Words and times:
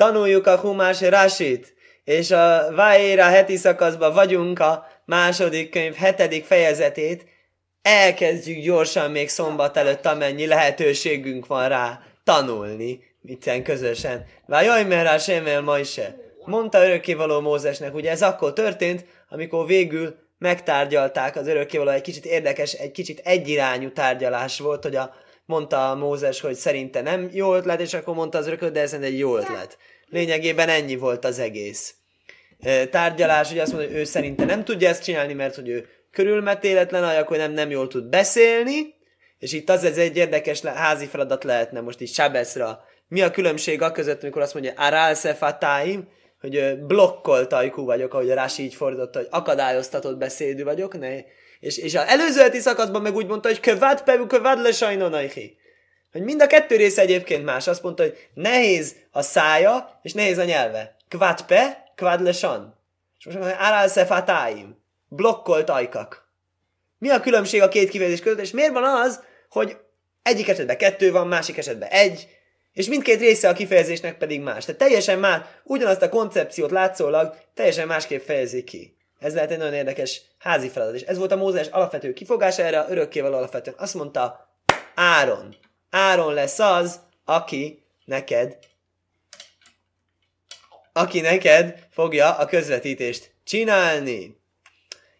tanuljuk 0.00 0.46
a 0.46 0.56
Humás 0.56 1.00
Rasit, 1.00 1.74
és 2.04 2.30
a 2.30 2.72
Vaéra 2.74 3.24
heti 3.24 3.56
szakaszban 3.56 4.14
vagyunk 4.14 4.58
a 4.58 4.86
második 5.04 5.70
könyv 5.70 5.94
hetedik 5.94 6.44
fejezetét, 6.44 7.24
elkezdjük 7.82 8.64
gyorsan 8.64 9.10
még 9.10 9.28
szombat 9.28 9.76
előtt, 9.76 10.06
amennyi 10.06 10.46
lehetőségünk 10.46 11.46
van 11.46 11.68
rá 11.68 12.00
tanulni, 12.24 13.00
mitten 13.20 13.62
közösen. 13.62 14.24
Vájaj, 14.46 14.84
mert 14.84 15.06
rá 15.06 15.18
semmél 15.18 15.60
ma 15.60 15.78
is 15.78 15.92
se. 15.92 16.16
Mondta 16.44 16.84
örökkévaló 16.84 17.40
Mózesnek, 17.40 17.94
ugye 17.94 18.10
ez 18.10 18.22
akkor 18.22 18.52
történt, 18.52 19.04
amikor 19.28 19.66
végül 19.66 20.14
megtárgyalták 20.38 21.36
az 21.36 21.46
örökkévaló, 21.46 21.90
egy 21.90 22.00
kicsit 22.00 22.24
érdekes, 22.24 22.72
egy 22.72 22.90
kicsit 22.90 23.20
egyirányú 23.24 23.92
tárgyalás 23.92 24.58
volt, 24.58 24.82
hogy 24.82 24.96
a, 24.96 25.14
mondta 25.50 25.94
Mózes, 25.94 26.40
hogy 26.40 26.54
szerinte 26.54 27.00
nem 27.00 27.28
jó 27.32 27.54
ötlet, 27.54 27.80
és 27.80 27.94
akkor 27.94 28.14
mondta 28.14 28.38
az 28.38 28.46
örököt, 28.46 28.72
de 28.72 28.80
ez 28.80 28.92
egy 28.92 29.18
jó 29.18 29.36
ötlet. 29.36 29.78
Lényegében 30.06 30.68
ennyi 30.68 30.96
volt 30.96 31.24
az 31.24 31.38
egész 31.38 31.94
tárgyalás, 32.90 33.48
hogy 33.48 33.58
azt 33.58 33.72
mondja, 33.72 33.90
hogy 33.90 33.98
ő 33.98 34.04
szerinte 34.04 34.44
nem 34.44 34.64
tudja 34.64 34.88
ezt 34.88 35.04
csinálni, 35.04 35.32
mert 35.32 35.54
hogy 35.54 35.68
ő 35.68 35.88
körülmetéletlen, 36.10 37.04
akkor 37.04 37.36
nem, 37.36 37.52
nem 37.52 37.70
jól 37.70 37.88
tud 37.88 38.04
beszélni, 38.04 38.94
és 39.38 39.52
itt 39.52 39.70
az 39.70 39.84
ez 39.84 39.98
egy 39.98 40.16
érdekes 40.16 40.60
házi 40.60 41.06
feladat 41.06 41.44
lehetne 41.44 41.80
most 41.80 42.00
így 42.00 42.12
Sábeszra. 42.12 42.84
Mi 43.08 43.22
a 43.22 43.30
különbség 43.30 43.82
a 43.82 43.92
között, 43.92 44.22
amikor 44.22 44.42
azt 44.42 44.54
mondja 44.54 44.72
Aral 44.76 45.14
Sefatáim, 45.14 46.08
hogy 46.40 46.78
blokkolt 46.78 47.52
ajkú 47.52 47.84
vagyok, 47.84 48.14
ahogy 48.14 48.30
a 48.30 48.34
Rási 48.34 48.62
így 48.62 48.74
fordította, 48.74 49.18
hogy 49.18 49.28
akadályoztatott 49.30 50.16
beszédű 50.16 50.64
vagyok, 50.64 50.98
ne? 50.98 51.16
És, 51.60 51.78
és 51.78 51.94
az 51.94 52.06
előző 52.06 52.40
heti 52.40 52.58
szakaszban 52.58 53.02
meg 53.02 53.14
úgy 53.14 53.26
mondta, 53.26 53.48
hogy 53.48 53.60
kövad 53.60 54.02
pevu, 54.02 54.26
kövad 54.26 54.60
le 54.60 54.72
sajnonajhi. 54.72 55.58
Hogy 56.12 56.22
mind 56.22 56.42
a 56.42 56.46
kettő 56.46 56.76
része 56.76 57.02
egyébként 57.02 57.44
más. 57.44 57.66
Azt 57.66 57.82
mondta, 57.82 58.02
hogy 58.02 58.28
nehéz 58.34 58.96
a 59.10 59.22
szája, 59.22 60.00
és 60.02 60.12
nehéz 60.12 60.38
a 60.38 60.44
nyelve. 60.44 60.96
Kvad 61.08 61.42
pe, 61.42 61.92
kvad 61.94 62.22
le 62.22 62.32
san. 62.32 62.78
És 63.18 63.24
most 63.24 63.38
mondja, 63.38 63.56
aral 63.58 63.88
sefatáim. 63.88 64.78
Blokkolt 65.08 65.70
ajkak. 65.70 66.28
Mi 66.98 67.08
a 67.08 67.20
különbség 67.20 67.62
a 67.62 67.68
két 67.68 67.90
kifejezés 67.90 68.20
között, 68.20 68.40
és 68.40 68.50
miért 68.50 68.72
van 68.72 68.84
az, 68.84 69.22
hogy 69.48 69.76
egyik 70.22 70.48
esetben 70.48 70.76
kettő 70.76 71.10
van, 71.10 71.26
másik 71.26 71.58
esetben 71.58 71.88
egy, 71.88 72.28
és 72.72 72.88
mindkét 72.88 73.20
része 73.20 73.48
a 73.48 73.52
kifejezésnek 73.52 74.18
pedig 74.18 74.40
más. 74.40 74.64
Tehát 74.64 74.80
teljesen 74.80 75.18
más, 75.18 75.40
ugyanazt 75.64 76.02
a 76.02 76.08
koncepciót 76.08 76.70
látszólag 76.70 77.36
teljesen 77.54 77.86
másképp 77.86 78.24
fejezik 78.24 78.64
ki. 78.64 78.96
Ez 79.18 79.34
lehet 79.34 79.50
egy 79.50 79.58
nagyon 79.58 79.74
érdekes 79.74 80.22
házi 80.38 80.68
feladat. 80.68 80.94
És 80.94 81.02
ez 81.02 81.18
volt 81.18 81.32
a 81.32 81.36
Mózes 81.36 81.66
alapvető 81.66 82.12
kifogása 82.12 82.62
erre, 82.62 82.86
örökkévaló 82.88 83.36
alapvetően. 83.36 83.76
Azt 83.78 83.94
mondta, 83.94 84.48
Áron. 84.94 85.56
Áron 85.90 86.34
lesz 86.34 86.58
az, 86.58 87.00
aki 87.24 87.84
neked 88.04 88.58
aki 90.92 91.20
neked 91.20 91.86
fogja 91.90 92.36
a 92.36 92.46
közvetítést 92.46 93.34
csinálni. 93.44 94.36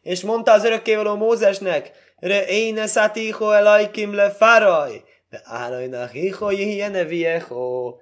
És 0.02 0.20
mondta 0.20 0.52
az 0.52 0.64
örökkévaló 0.64 1.16
Mózesnek, 1.16 1.90
Re 2.16 2.46
éne 2.46 2.86
szatiho 2.86 3.50
elajkim 3.50 4.14
le 4.14 4.30
faraj, 4.30 5.02
de 5.30 5.40
állajnak 5.44 6.10
hiho 6.10 6.50
jihjene 6.50 7.04
vieho. 7.04 7.96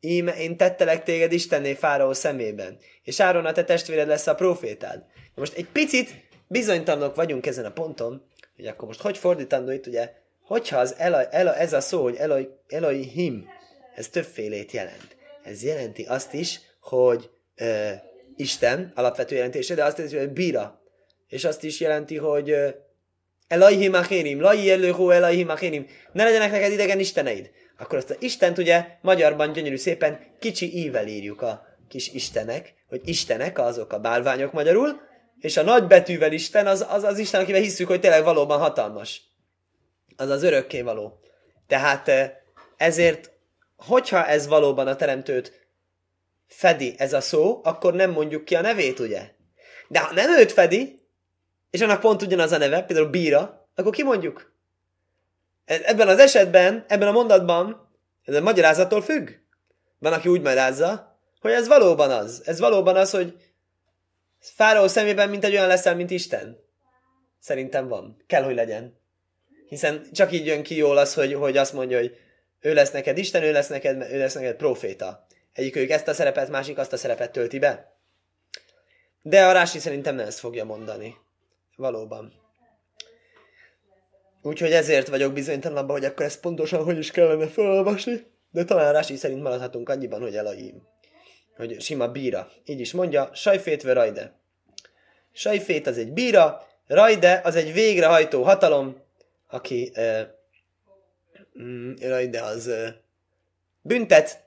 Íme 0.00 0.36
én 0.36 0.56
tettelek 0.56 1.02
téged 1.02 1.32
Istenné 1.32 1.74
Fáraó 1.74 2.12
szemében, 2.12 2.78
és 3.02 3.20
Áron 3.20 3.46
a 3.46 3.52
te 3.52 3.64
testvéred 3.64 4.08
lesz 4.08 4.26
a 4.26 4.34
profétád. 4.34 5.04
Most 5.34 5.56
egy 5.56 5.68
picit 5.68 6.10
bizonytalanok 6.46 7.14
vagyunk 7.14 7.46
ezen 7.46 7.64
a 7.64 7.72
ponton, 7.72 8.26
hogy 8.56 8.66
akkor 8.66 8.86
most 8.86 9.00
hogy 9.00 9.18
fordítandó 9.18 9.70
itt, 9.70 9.86
ugye, 9.86 10.12
hogyha 10.42 10.78
az 10.78 10.94
Eloi, 10.98 11.24
Eloi, 11.30 11.56
ez 11.56 11.72
a 11.72 11.80
szó, 11.80 12.02
hogy 12.02 12.16
Eloi, 12.16 12.48
Elohim, 12.68 13.48
ez 13.94 14.08
többfélét 14.08 14.72
jelent. 14.72 15.16
Ez 15.44 15.62
jelenti 15.62 16.02
azt 16.02 16.32
is, 16.32 16.60
hogy 16.80 17.30
uh, 17.60 17.90
Isten 18.36 18.92
alapvető 18.94 19.34
jelentése, 19.34 19.74
de 19.74 19.84
azt 19.84 19.96
jelenti, 19.96 20.18
hogy 20.18 20.32
bíra. 20.32 20.80
És 21.28 21.44
azt 21.44 21.64
is 21.64 21.80
jelenti, 21.80 22.16
hogy 22.16 22.50
uh, 22.50 22.68
Elahim 23.48 23.94
achérim, 23.94 24.40
lai 24.40 24.70
előhó 24.70 25.10
Elahim 25.10 25.48
achérim, 25.48 25.86
ne 26.12 26.24
legyenek 26.24 26.50
neked 26.50 26.72
idegen 26.72 26.98
isteneid. 26.98 27.50
Akkor 27.78 27.98
azt 27.98 28.10
a 28.10 28.14
Istent 28.18 28.58
ugye 28.58 28.86
magyarban 29.00 29.52
gyönyörű 29.52 29.76
szépen 29.76 30.20
kicsi 30.38 30.76
ível 30.76 31.06
írjuk 31.06 31.42
a 31.42 31.66
kis 31.88 32.08
istenek, 32.08 32.74
hogy 32.88 33.00
istenek 33.04 33.58
azok 33.58 33.92
a 33.92 33.98
bálványok 33.98 34.52
magyarul, 34.52 35.00
és 35.40 35.56
a 35.56 35.62
nagy 35.62 35.86
betűvel 35.86 36.32
Isten 36.32 36.66
az, 36.66 36.86
az 36.88 37.02
az 37.02 37.18
Isten, 37.18 37.40
akivel 37.40 37.60
hiszük, 37.60 37.86
hogy 37.86 38.00
tényleg 38.00 38.24
valóban 38.24 38.58
hatalmas. 38.58 39.22
Az 40.16 40.30
az 40.30 40.42
örökké 40.42 40.80
való. 40.80 41.20
Tehát 41.66 42.10
ezért, 42.76 43.30
hogyha 43.76 44.26
ez 44.26 44.46
valóban 44.46 44.86
a 44.86 44.96
teremtőt 44.96 45.68
fedi 46.46 46.94
ez 46.98 47.12
a 47.12 47.20
szó, 47.20 47.60
akkor 47.64 47.94
nem 47.94 48.10
mondjuk 48.10 48.44
ki 48.44 48.54
a 48.54 48.60
nevét, 48.60 48.98
ugye? 48.98 49.30
De 49.88 50.00
ha 50.00 50.14
nem 50.14 50.38
őt 50.38 50.52
fedi, 50.52 51.00
és 51.76 51.82
annak 51.82 52.00
pont 52.00 52.22
ugyanaz 52.22 52.52
a 52.52 52.58
neve, 52.58 52.82
például 52.82 53.08
bíra, 53.08 53.68
akkor 53.74 53.92
kimondjuk. 53.92 54.52
E, 55.64 55.80
ebben 55.84 56.08
az 56.08 56.18
esetben, 56.18 56.84
ebben 56.88 57.08
a 57.08 57.12
mondatban, 57.12 57.90
ez 58.24 58.34
a 58.34 58.40
magyarázattól 58.40 59.02
függ. 59.02 59.30
Van, 59.98 60.12
aki 60.12 60.28
úgy 60.28 60.40
magyarázza, 60.40 61.18
hogy 61.40 61.50
ez 61.50 61.68
valóban 61.68 62.10
az. 62.10 62.42
Ez 62.44 62.58
valóban 62.58 62.96
az, 62.96 63.10
hogy 63.10 63.36
Fáraó 64.38 64.86
szemében 64.86 65.28
mint 65.28 65.44
egy 65.44 65.52
olyan 65.52 65.66
leszel, 65.66 65.94
mint 65.94 66.10
Isten. 66.10 66.58
Szerintem 67.40 67.88
van. 67.88 68.22
Kell, 68.26 68.42
hogy 68.42 68.54
legyen. 68.54 69.00
Hiszen 69.68 70.06
csak 70.12 70.32
így 70.32 70.46
jön 70.46 70.62
ki 70.62 70.76
jól 70.76 70.96
az, 70.96 71.14
hogy, 71.14 71.34
hogy 71.34 71.56
azt 71.56 71.72
mondja, 71.72 71.98
hogy 71.98 72.16
ő 72.60 72.74
lesz 72.74 72.90
neked 72.90 73.18
Isten, 73.18 73.42
ő 73.42 73.52
lesz 73.52 73.68
neked, 73.68 74.12
ő 74.12 74.18
lesz 74.18 74.34
neked 74.34 74.56
proféta. 74.56 75.26
Egyik 75.52 75.76
ők 75.76 75.90
ezt 75.90 76.08
a 76.08 76.14
szerepet, 76.14 76.48
másik 76.48 76.78
azt 76.78 76.92
a 76.92 76.96
szerepet 76.96 77.32
tölti 77.32 77.58
be. 77.58 77.96
De 79.22 79.46
a 79.46 79.52
Rási 79.52 79.78
szerintem 79.78 80.14
nem 80.14 80.26
ezt 80.26 80.38
fogja 80.38 80.64
mondani. 80.64 81.24
Valóban. 81.76 82.32
Úgyhogy 84.42 84.72
ezért 84.72 85.08
vagyok 85.08 85.32
bizonytalan 85.32 85.76
abban, 85.76 85.96
hogy 85.96 86.04
akkor 86.04 86.24
ezt 86.24 86.40
pontosan 86.40 86.84
hogy 86.84 86.98
is 86.98 87.10
kellene 87.10 87.46
felolvasni, 87.46 88.26
de 88.50 88.64
talán 88.64 88.92
Rási 88.92 89.16
szerint 89.16 89.42
maradhatunk 89.42 89.88
annyiban, 89.88 90.20
hogy 90.20 90.36
Elohim. 90.36 90.82
Hogy 91.56 91.80
sima 91.80 92.08
bíra. 92.08 92.50
Így 92.64 92.80
is 92.80 92.92
mondja, 92.92 93.30
sajfétve 93.34 93.92
rajde. 93.92 94.40
Sajfét 95.32 95.86
az 95.86 95.98
egy 95.98 96.12
bíra, 96.12 96.66
rajde 96.86 97.40
az 97.44 97.56
egy 97.56 97.72
végrehajtó 97.72 98.42
hatalom, 98.42 99.02
aki 99.48 99.92
mm, 101.62 101.94
rajde 102.00 102.42
az 102.42 102.66
uh, 102.66 102.88
büntet, 103.80 104.44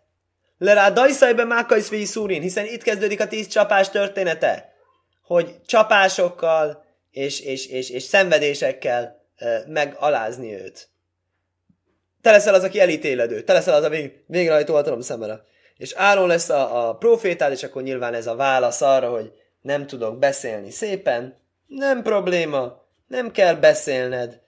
le 0.58 0.74
rá 0.74 0.92
dajszajbe 0.92 1.44
mákajszvéi 1.44 2.06
szúrin, 2.06 2.42
hiszen 2.42 2.66
itt 2.66 2.84
kezdődik 2.84 3.20
a 3.20 3.28
tíz 3.28 3.48
csapás 3.48 3.90
története, 3.90 4.74
hogy 5.22 5.62
csapásokkal 5.66 6.88
és, 7.12 7.40
és, 7.40 7.68
és, 7.68 7.90
és 7.90 8.04
szenvedésekkel 8.04 9.26
megalázni 9.68 10.54
őt. 10.54 10.90
Te 12.22 12.32
leszel 12.32 12.54
az, 12.54 12.64
aki 12.64 12.80
elítéledő. 12.80 13.44
Te 13.44 13.54
leszel 13.54 13.74
az 13.74 13.84
a 13.84 13.90
vég, 13.90 14.24
végrehajtó 14.28 14.74
hatalom 14.74 15.02
szemére. 15.02 15.44
És 15.78 15.94
Áron 15.94 16.28
lesz 16.28 16.50
a, 16.50 16.90
a 16.90 16.96
profétád, 16.96 17.52
és 17.52 17.64
akkor 17.64 17.84
nyilván 17.84 18.14
ez 18.14 18.28
a 18.28 18.36
válasz 18.36 18.82
arra, 18.82 19.10
hogy 19.10 19.34
nem 19.62 19.88
tudok 19.88 20.20
beszélni 20.20 20.72
szépen. 20.72 21.38
Nem 21.68 22.02
probléma. 22.02 22.86
Nem 23.08 23.32
kell 23.32 23.56
beszélned. 23.56 24.42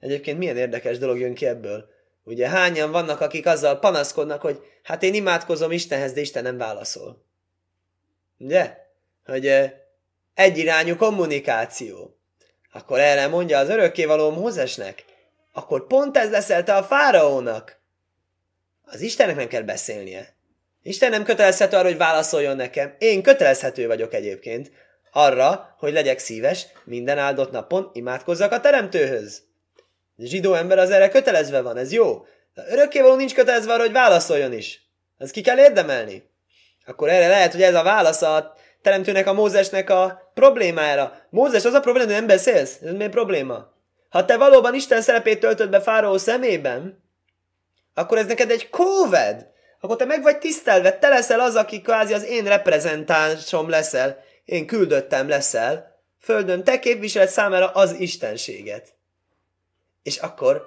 Egyébként 0.00 0.38
milyen 0.38 0.56
érdekes 0.56 0.98
dolog 0.98 1.18
jön 1.18 1.34
ki 1.34 1.46
ebből. 1.46 1.88
Ugye 2.24 2.48
hányan 2.48 2.90
vannak, 2.90 3.20
akik 3.20 3.46
azzal 3.46 3.78
panaszkodnak, 3.78 4.40
hogy 4.40 4.60
hát 4.82 5.02
én 5.02 5.14
imádkozom 5.14 5.72
Istenhez, 5.72 6.12
de 6.12 6.20
Isten 6.20 6.42
nem 6.42 6.58
válaszol. 6.58 7.24
Ugye? 8.38 8.76
Hogy 9.24 9.46
egyirányú 10.34 10.96
kommunikáció. 10.96 12.18
Akkor 12.72 12.98
erre 12.98 13.26
mondja 13.26 13.58
az 13.58 13.68
örökkévaló 13.68 14.30
Mózesnek, 14.30 15.04
akkor 15.52 15.86
pont 15.86 16.16
ez 16.16 16.30
leszel 16.30 16.64
te 16.64 16.74
a 16.74 16.82
fáraónak. 16.82 17.80
Az 18.82 19.00
Istennek 19.00 19.36
nem 19.36 19.48
kell 19.48 19.62
beszélnie. 19.62 20.34
Isten 20.82 21.10
nem 21.10 21.24
kötelezhető 21.24 21.76
arra, 21.76 21.88
hogy 21.88 21.96
válaszoljon 21.96 22.56
nekem. 22.56 22.94
Én 22.98 23.22
kötelezhető 23.22 23.86
vagyok 23.86 24.14
egyébként 24.14 24.70
arra, 25.12 25.74
hogy 25.78 25.92
legyek 25.92 26.18
szíves, 26.18 26.66
minden 26.84 27.18
áldott 27.18 27.50
napon 27.50 27.90
imádkozzak 27.92 28.52
a 28.52 28.60
teremtőhöz. 28.60 29.42
A 30.16 30.26
zsidó 30.26 30.54
ember 30.54 30.78
az 30.78 30.90
erre 30.90 31.08
kötelezve 31.08 31.60
van, 31.60 31.76
ez 31.76 31.92
jó. 31.92 32.24
De 32.54 32.64
örökkévaló 32.68 33.14
nincs 33.14 33.34
kötelezve 33.34 33.72
arra, 33.72 33.82
hogy 33.82 33.92
válaszoljon 33.92 34.52
is. 34.52 34.82
Ez 35.18 35.30
ki 35.30 35.40
kell 35.40 35.58
érdemelni. 35.58 36.30
Akkor 36.86 37.08
erre 37.08 37.28
lehet, 37.28 37.52
hogy 37.52 37.62
ez 37.62 37.74
a 37.74 37.82
válasz 37.82 38.22
a 38.22 38.54
teremtőnek, 38.82 39.26
a 39.26 39.32
Mózesnek 39.32 39.90
a 39.90 40.30
problémájára. 40.34 41.26
Mózes, 41.30 41.64
az 41.64 41.74
a 41.74 41.80
probléma, 41.80 42.06
hogy 42.06 42.14
nem 42.14 42.26
beszélsz? 42.26 42.78
Ez 42.82 42.92
miért 42.92 43.10
probléma? 43.10 43.72
Ha 44.08 44.24
te 44.24 44.36
valóban 44.36 44.74
Isten 44.74 45.02
szerepét 45.02 45.40
töltöd 45.40 45.70
be 45.70 45.80
Fáraó 45.80 46.16
szemében, 46.16 47.02
akkor 47.94 48.18
ez 48.18 48.26
neked 48.26 48.50
egy 48.50 48.70
kóved. 48.70 49.48
Akkor 49.80 49.96
te 49.96 50.04
meg 50.04 50.22
vagy 50.22 50.38
tisztelve, 50.38 50.98
te 50.98 51.08
leszel 51.08 51.40
az, 51.40 51.54
aki 51.54 51.80
kvázi 51.80 52.14
az 52.14 52.24
én 52.24 52.44
reprezentánsom 52.44 53.68
leszel, 53.68 54.24
én 54.44 54.66
küldöttem 54.66 55.28
leszel, 55.28 56.02
földön 56.20 56.64
te 56.64 56.78
képviseled 56.78 57.28
számára 57.28 57.70
az 57.70 57.92
istenséget. 57.92 58.94
És 60.02 60.16
akkor, 60.16 60.66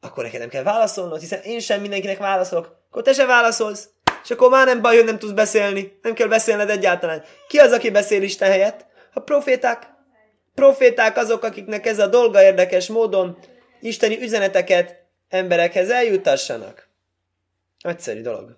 akkor 0.00 0.24
neked 0.24 0.40
nem 0.40 0.48
kell 0.48 0.62
válaszolnod, 0.62 1.20
hiszen 1.20 1.40
én 1.40 1.60
sem 1.60 1.80
mindenkinek 1.80 2.18
válaszolok, 2.18 2.76
akkor 2.90 3.02
te 3.02 3.12
se 3.12 3.26
válaszolsz, 3.26 3.88
És 4.22 4.30
akkor 4.30 4.50
már 4.50 4.66
nem 4.66 4.82
baj, 4.82 4.96
hogy 4.96 5.04
nem 5.04 5.18
tudsz 5.18 5.32
beszélni. 5.32 5.98
Nem 6.02 6.14
kell 6.14 6.28
beszélned 6.28 6.70
egyáltalán. 6.70 7.24
Ki 7.48 7.58
az, 7.58 7.72
aki 7.72 7.90
beszél 7.90 8.22
Isten 8.22 8.50
helyett? 8.50 8.86
A 9.12 9.20
proféták. 9.20 9.86
Proféták 10.54 11.16
azok, 11.16 11.42
akiknek 11.42 11.86
ez 11.86 11.98
a 11.98 12.06
dolga 12.06 12.42
érdekes 12.42 12.86
módon 12.86 13.38
isteni 13.80 14.22
üzeneteket 14.22 15.04
emberekhez 15.28 15.90
eljutassanak. 15.90 16.88
Egyszerű 17.80 18.20
dolog. 18.20 18.56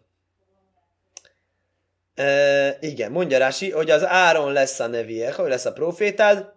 E, 2.14 2.76
igen, 2.80 3.10
mondja 3.12 3.38
Rási, 3.38 3.70
hogy 3.70 3.90
az 3.90 4.04
Áron 4.04 4.52
lesz 4.52 4.80
a 4.80 4.86
neviek, 4.86 5.34
hogy 5.34 5.48
lesz 5.48 5.64
a 5.64 5.72
profétád, 5.72 6.52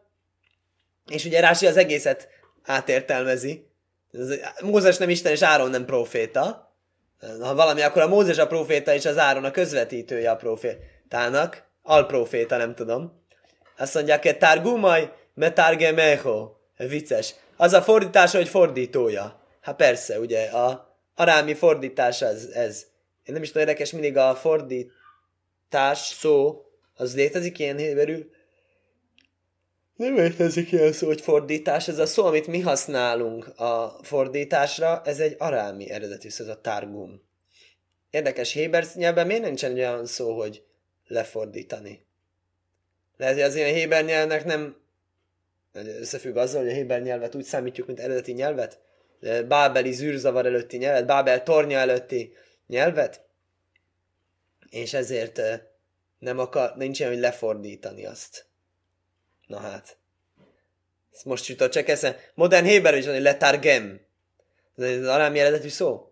és 1.09 1.25
ugye 1.25 1.39
Rási 1.39 1.67
az 1.67 1.77
egészet 1.77 2.27
átértelmezi. 2.63 3.67
Mózes 4.61 4.97
nem 4.97 5.09
Isten, 5.09 5.31
és 5.31 5.41
Áron 5.41 5.69
nem 5.69 5.85
proféta. 5.85 6.72
Ha 7.41 7.55
valami, 7.55 7.81
akkor 7.81 8.01
a 8.01 8.07
Mózes 8.07 8.37
a 8.37 8.47
proféta, 8.47 8.93
és 8.93 9.05
az 9.05 9.17
Áron 9.17 9.43
a 9.43 9.51
közvetítője 9.51 10.31
a 10.31 10.35
profétának. 10.35 11.63
Alproféta, 11.81 12.57
nem 12.57 12.75
tudom. 12.75 13.21
Azt 13.77 13.93
mondják, 13.93 14.37
targumaj, 14.37 15.11
metarge 15.33 15.91
meho. 15.91 16.51
Vicces. 16.77 17.35
Az 17.57 17.73
a 17.73 17.81
fordítás, 17.81 18.31
hogy 18.31 18.47
fordítója. 18.47 19.41
Hát 19.61 19.75
persze, 19.75 20.19
ugye, 20.19 20.45
a 20.45 20.97
arámi 21.15 21.53
fordítás 21.53 22.21
ez, 22.21 22.45
ez. 22.53 22.85
Én 23.23 23.33
nem 23.33 23.43
is 23.43 23.51
tudom 23.51 23.67
érdekes, 23.67 23.91
mindig 23.91 24.17
a 24.17 24.35
fordítás 24.35 25.97
szó, 25.97 26.61
az 26.95 27.15
létezik 27.15 27.59
ilyen 27.59 27.77
héberül? 27.77 28.29
Nem 30.03 30.15
létezik 30.15 30.71
ilyen 30.71 30.91
szó, 30.91 31.07
hogy 31.07 31.21
fordítás. 31.21 31.87
Ez 31.87 31.99
a 31.99 32.05
szó, 32.05 32.25
amit 32.25 32.47
mi 32.47 32.59
használunk 32.59 33.59
a 33.59 33.99
fordításra, 34.01 35.01
ez 35.05 35.19
egy 35.19 35.35
arámi 35.37 35.89
eredetű 35.89 36.29
szó, 36.29 36.43
ez 36.43 36.49
a 36.49 36.61
targum. 36.61 37.21
Érdekes, 38.09 38.53
héber 38.53 38.85
nyelven 38.93 39.27
miért 39.27 39.41
nincsen 39.41 39.73
olyan 39.73 40.05
szó, 40.05 40.39
hogy 40.39 40.63
lefordítani? 41.07 42.05
Lehet, 43.17 43.33
hogy 43.33 43.43
az 43.43 43.55
ilyen 43.55 43.73
héber 43.73 44.05
nyelvnek 44.05 44.45
nem 44.45 44.75
összefügg 45.73 46.35
azzal, 46.35 46.61
hogy 46.61 46.71
a 46.71 46.75
héber 46.75 47.01
nyelvet 47.01 47.35
úgy 47.35 47.43
számítjuk, 47.43 47.87
mint 47.87 47.99
eredeti 47.99 48.31
nyelvet? 48.31 48.79
Bábeli 49.47 49.91
zűrzavar 49.91 50.45
előtti 50.45 50.77
nyelvet, 50.77 51.05
Bábel 51.05 51.43
tornya 51.43 51.77
előtti 51.77 52.33
nyelvet? 52.67 53.25
És 54.69 54.93
ezért 54.93 55.41
nem 56.19 56.39
akar, 56.39 56.73
nincs 56.75 56.99
ilyen, 56.99 57.11
hogy 57.11 57.21
lefordítani 57.21 58.05
azt. 58.05 58.51
Na 59.53 59.59
hát. 59.59 59.97
Ezt 61.13 61.25
most 61.25 61.47
jutott 61.47 61.71
csak 61.71 61.87
esze. 61.87 62.19
Modern 62.33 62.65
héber 62.65 62.97
is 62.97 63.05
van, 63.05 63.13
hogy 63.13 63.23
letargem. 63.23 64.01
Ez 64.77 65.07
arámi 65.07 65.39
eredetű 65.39 65.67
szó. 65.67 66.11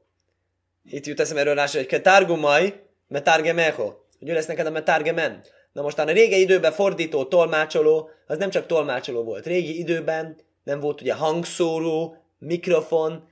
Itt 0.83 1.05
jut 1.05 1.19
eszem 1.19 1.37
erről 1.37 1.55
rásra, 1.55 1.79
hogy 1.79 1.87
ketárgumaj, 1.87 2.83
metárgemeho. 3.07 3.93
Hogy 4.19 4.29
ő 4.29 4.33
lesz 4.33 4.45
neked 4.45 4.65
a 4.65 4.71
metárgemen. 4.71 5.43
Na 5.73 5.81
mostan 5.81 6.07
a 6.07 6.11
régi 6.11 6.39
időben 6.39 6.71
fordító, 6.71 7.25
tolmácsoló, 7.25 8.09
az 8.27 8.37
nem 8.37 8.49
csak 8.49 8.65
tolmácsoló 8.65 9.23
volt. 9.23 9.45
Régi 9.45 9.79
időben 9.79 10.37
nem 10.63 10.79
volt 10.79 11.01
ugye 11.01 11.13
hangszóró, 11.13 12.15
mikrofon, 12.37 13.29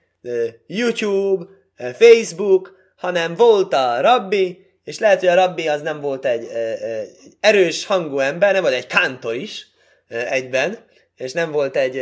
YouTube, 0.68 1.46
Facebook, 1.76 2.76
hanem 2.96 3.36
volt 3.36 3.74
a 3.74 4.02
rabbi, 4.02 4.66
és 4.84 5.00
lehet, 5.00 5.20
hogy 5.20 5.30
a 5.30 5.36
rabbi 5.36 5.68
az 5.68 5.82
nem 5.82 6.00
volt 6.02 6.26
egy, 6.26 6.46
egy 6.46 7.10
erős 7.40 7.86
hangú 7.86 8.20
ember, 8.20 8.54
nem 8.54 8.62
volt 8.62 8.74
egy 8.74 8.88
kántor 8.88 9.36
is 9.36 9.69
egyben, 10.10 10.78
és 11.16 11.32
nem 11.32 11.52
volt 11.52 11.76
egy 11.76 12.02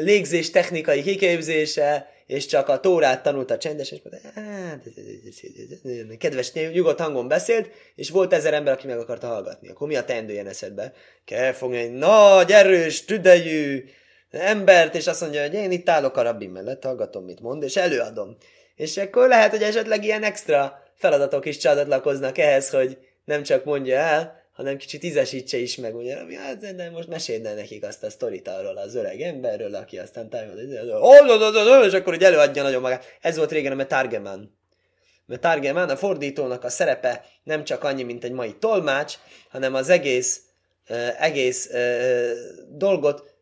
légzés 0.00 0.50
technikai 0.50 1.02
kiképzése, 1.02 2.16
és 2.26 2.46
csak 2.46 2.68
a 2.68 2.80
tórát 2.80 3.22
tanulta 3.22 3.58
csendes, 3.58 3.90
és 3.90 3.98
mondta, 4.02 4.30
kedves, 6.18 6.52
nyugodt 6.52 7.00
hangon 7.00 7.28
beszélt, 7.28 7.70
és 7.94 8.10
volt 8.10 8.32
ezer 8.32 8.54
ember, 8.54 8.72
aki 8.72 8.86
meg 8.86 8.98
akarta 8.98 9.26
hallgatni. 9.26 9.68
Akkor 9.68 9.88
mi 9.88 9.96
a 9.96 10.04
teendő 10.04 10.32
ilyen 10.32 10.46
eszedbe? 10.46 10.92
Kell 11.24 11.52
fogni 11.52 11.76
egy 11.76 11.92
nagy, 11.92 12.52
erős, 12.52 13.04
tüdejű 13.04 13.84
embert, 14.30 14.94
és 14.94 15.06
azt 15.06 15.20
mondja, 15.20 15.42
hogy 15.42 15.54
én 15.54 15.70
itt 15.70 15.88
állok 15.88 16.16
a 16.16 16.22
rabbi 16.22 16.46
mellett, 16.46 16.84
hallgatom, 16.84 17.24
mit 17.24 17.40
mond, 17.40 17.62
és 17.62 17.76
előadom. 17.76 18.36
És 18.76 18.96
akkor 18.96 19.28
lehet, 19.28 19.50
hogy 19.50 19.62
esetleg 19.62 20.04
ilyen 20.04 20.22
extra 20.22 20.82
feladatok 20.94 21.46
is 21.46 21.56
csatlakoznak 21.56 22.38
ehhez, 22.38 22.70
hogy 22.70 22.98
nem 23.24 23.42
csak 23.42 23.64
mondja 23.64 23.96
el, 23.96 24.47
hanem 24.58 24.76
kicsit 24.76 25.02
ízesítse 25.02 25.56
is 25.56 25.76
meg, 25.76 25.96
ugye, 25.96 26.16
hát, 26.38 26.74
de 26.74 26.90
most 26.90 27.08
meséld 27.08 27.46
el 27.46 27.54
nekik 27.54 27.84
azt 27.84 28.02
a 28.02 28.10
sztorit 28.10 28.48
arról 28.48 28.76
az 28.76 28.94
öreg 28.94 29.20
emberről, 29.20 29.74
aki 29.74 29.98
aztán 29.98 30.28
tájol, 30.28 30.58
és 31.84 31.92
akkor 31.92 32.12
hogy 32.12 32.22
előadja 32.22 32.62
nagyon 32.62 32.80
magát. 32.80 33.04
Ez 33.20 33.36
volt 33.36 33.50
régen 33.50 33.72
a 33.72 33.74
Metargeman. 33.74 34.58
Metargeman, 35.26 35.88
a 35.88 35.96
fordítónak 35.96 36.64
a 36.64 36.68
szerepe 36.68 37.24
nem 37.44 37.64
csak 37.64 37.84
annyi, 37.84 38.02
mint 38.02 38.24
egy 38.24 38.32
mai 38.32 38.54
tolmács, 38.58 39.14
hanem 39.50 39.74
az 39.74 39.88
egész, 39.88 40.42
egész 41.18 41.70
dolgot 42.68 43.34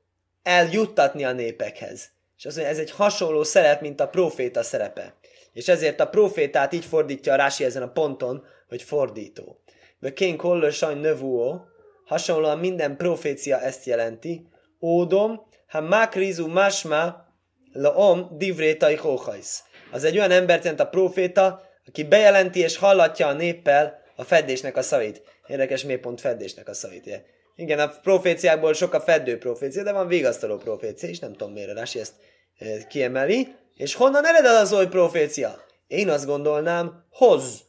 eljuttatni 0.43 1.25
a 1.25 1.33
népekhez. 1.33 2.11
És 2.39 2.45
azt 2.45 2.57
mondja, 2.57 2.75
ez 2.75 2.81
egy 2.81 2.91
hasonló 2.91 3.43
szerep, 3.43 3.81
mint 3.81 4.01
a 4.01 4.09
proféta 4.09 4.63
szerepe. 4.63 5.15
És 5.53 5.69
ezért 5.69 6.01
a 6.01 6.09
profétát 6.09 6.73
így 6.73 6.85
fordítja 6.85 7.33
a 7.33 7.37
Rási 7.37 7.65
ezen 7.65 7.83
a 7.83 7.93
ponton, 7.93 8.45
hogy 8.69 8.83
fordító. 8.83 9.61
Vekén 9.99 10.37
kollő 10.37 10.71
sajn 10.71 10.99
növúó, 10.99 11.67
hasonlóan 12.05 12.59
minden 12.59 12.97
profécia 12.97 13.61
ezt 13.61 13.85
jelenti, 13.85 14.49
ódom, 14.81 15.41
ha 15.67 15.81
makrizu 15.81 16.49
masma 16.49 17.25
laom 17.73 18.29
divrétai 18.37 18.95
hóhajsz. 18.95 19.63
Az 19.91 20.05
egy 20.05 20.17
olyan 20.17 20.31
embert 20.31 20.63
jelent 20.63 20.81
a 20.81 20.89
proféta, 20.89 21.63
aki 21.87 22.05
bejelenti 22.05 22.61
és 22.61 22.77
hallatja 22.77 23.27
a 23.27 23.33
néppel 23.33 23.99
a 24.17 24.25
fedésnek 24.25 24.77
a 24.77 24.83
szavait. 24.83 25.23
Érdekes 25.47 25.85
miért 25.85 26.01
pont 26.01 26.21
fedésnek 26.21 26.69
a 26.69 26.75
szavait. 26.75 27.25
Igen, 27.57 27.79
a 27.79 27.89
proféciákból 27.89 28.73
sok 28.73 28.95
a 28.95 29.01
feddő 29.01 29.39
profécia, 29.39 29.83
de 29.83 29.93
van 29.93 30.07
vigasztaló 30.07 30.57
profécia, 30.57 31.09
és 31.09 31.19
nem 31.19 31.33
tudom 31.33 31.53
miért 31.53 31.73
Rási 31.73 32.01
ezt 32.01 32.15
e, 32.59 32.87
kiemeli. 32.87 33.55
És 33.75 33.95
honnan 33.95 34.27
ered 34.27 34.45
az 34.45 34.73
oly 34.73 34.89
profécia? 34.89 35.65
Én 35.87 36.09
azt 36.09 36.27
gondolnám, 36.27 37.05
hoz. 37.11 37.61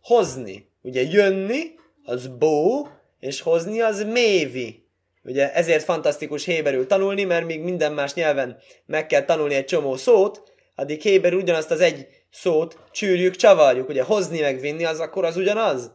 Hozni. 0.00 0.69
Ugye 0.82 1.02
jönni, 1.02 1.74
az 2.04 2.26
bó, 2.26 2.88
és 3.18 3.40
hozni 3.40 3.80
az 3.80 4.04
mévi. 4.04 4.88
Ugye 5.22 5.52
ezért 5.52 5.84
fantasztikus 5.84 6.44
héberül 6.44 6.86
tanulni, 6.86 7.24
mert 7.24 7.46
még 7.46 7.62
minden 7.62 7.92
más 7.92 8.14
nyelven 8.14 8.58
meg 8.86 9.06
kell 9.06 9.24
tanulni 9.24 9.54
egy 9.54 9.64
csomó 9.64 9.96
szót, 9.96 10.42
addig 10.74 11.00
héber 11.00 11.34
ugyanazt 11.34 11.70
az 11.70 11.80
egy 11.80 12.06
szót 12.30 12.78
csűrjük, 12.90 13.36
csavarjuk. 13.36 13.88
Ugye 13.88 14.02
hozni 14.02 14.40
meg 14.40 14.60
vinni, 14.60 14.84
az 14.84 15.00
akkor 15.00 15.24
az 15.24 15.36
ugyanaz. 15.36 15.92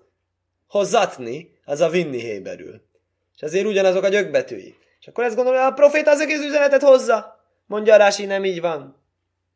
Hozzatni, 0.68 1.60
az 1.65 1.82
a 1.82 1.89
vinni 1.89 2.20
héberül. 2.20 2.82
És 3.36 3.42
azért 3.42 3.65
ugyanazok 3.65 4.04
a 4.04 4.08
gyökbetűi. 4.08 4.75
És 5.00 5.08
akkor 5.08 5.24
ezt 5.24 5.36
gondolja, 5.36 5.65
a 5.65 5.72
proféta 5.72 6.12
az 6.12 6.20
egész 6.20 6.44
üzenetet 6.44 6.82
hozza. 6.82 7.46
Mondja 7.65 7.96
Rási, 7.96 8.25
nem 8.25 8.46
így 8.46 8.62
van. 8.62 9.04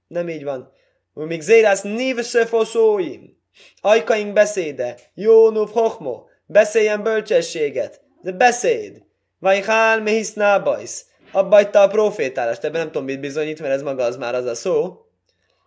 Nem 0.08 0.30
így 0.30 0.44
van. 0.44 0.72
Még 1.14 1.42
zérász 1.42 1.82
nív 1.82 2.20
szöfoszóim. 2.20 3.39
Ajkaink 3.82 4.34
beszéde, 4.34 4.96
jó 5.14 5.50
nuv 5.50 5.70
hochmo, 5.72 6.24
beszéljen 6.46 7.04
bölcsességet, 7.04 8.02
de 8.22 8.32
beszéd. 8.32 9.04
Vajhál 9.40 10.02
mehisz 10.02 10.34
nábajsz. 10.34 11.06
Abba 11.32 11.56
hagyta 11.56 11.82
a 11.82 11.88
profétálást, 11.88 12.64
ebben 12.64 12.80
nem 12.80 12.92
tudom 12.92 13.04
mit 13.04 13.20
bizonyít, 13.20 13.60
mert 13.60 13.74
ez 13.74 13.82
maga 13.82 14.04
az 14.04 14.18
már 14.18 14.36
az 14.36 14.46
a 14.46 14.56
szó. 14.56 15.06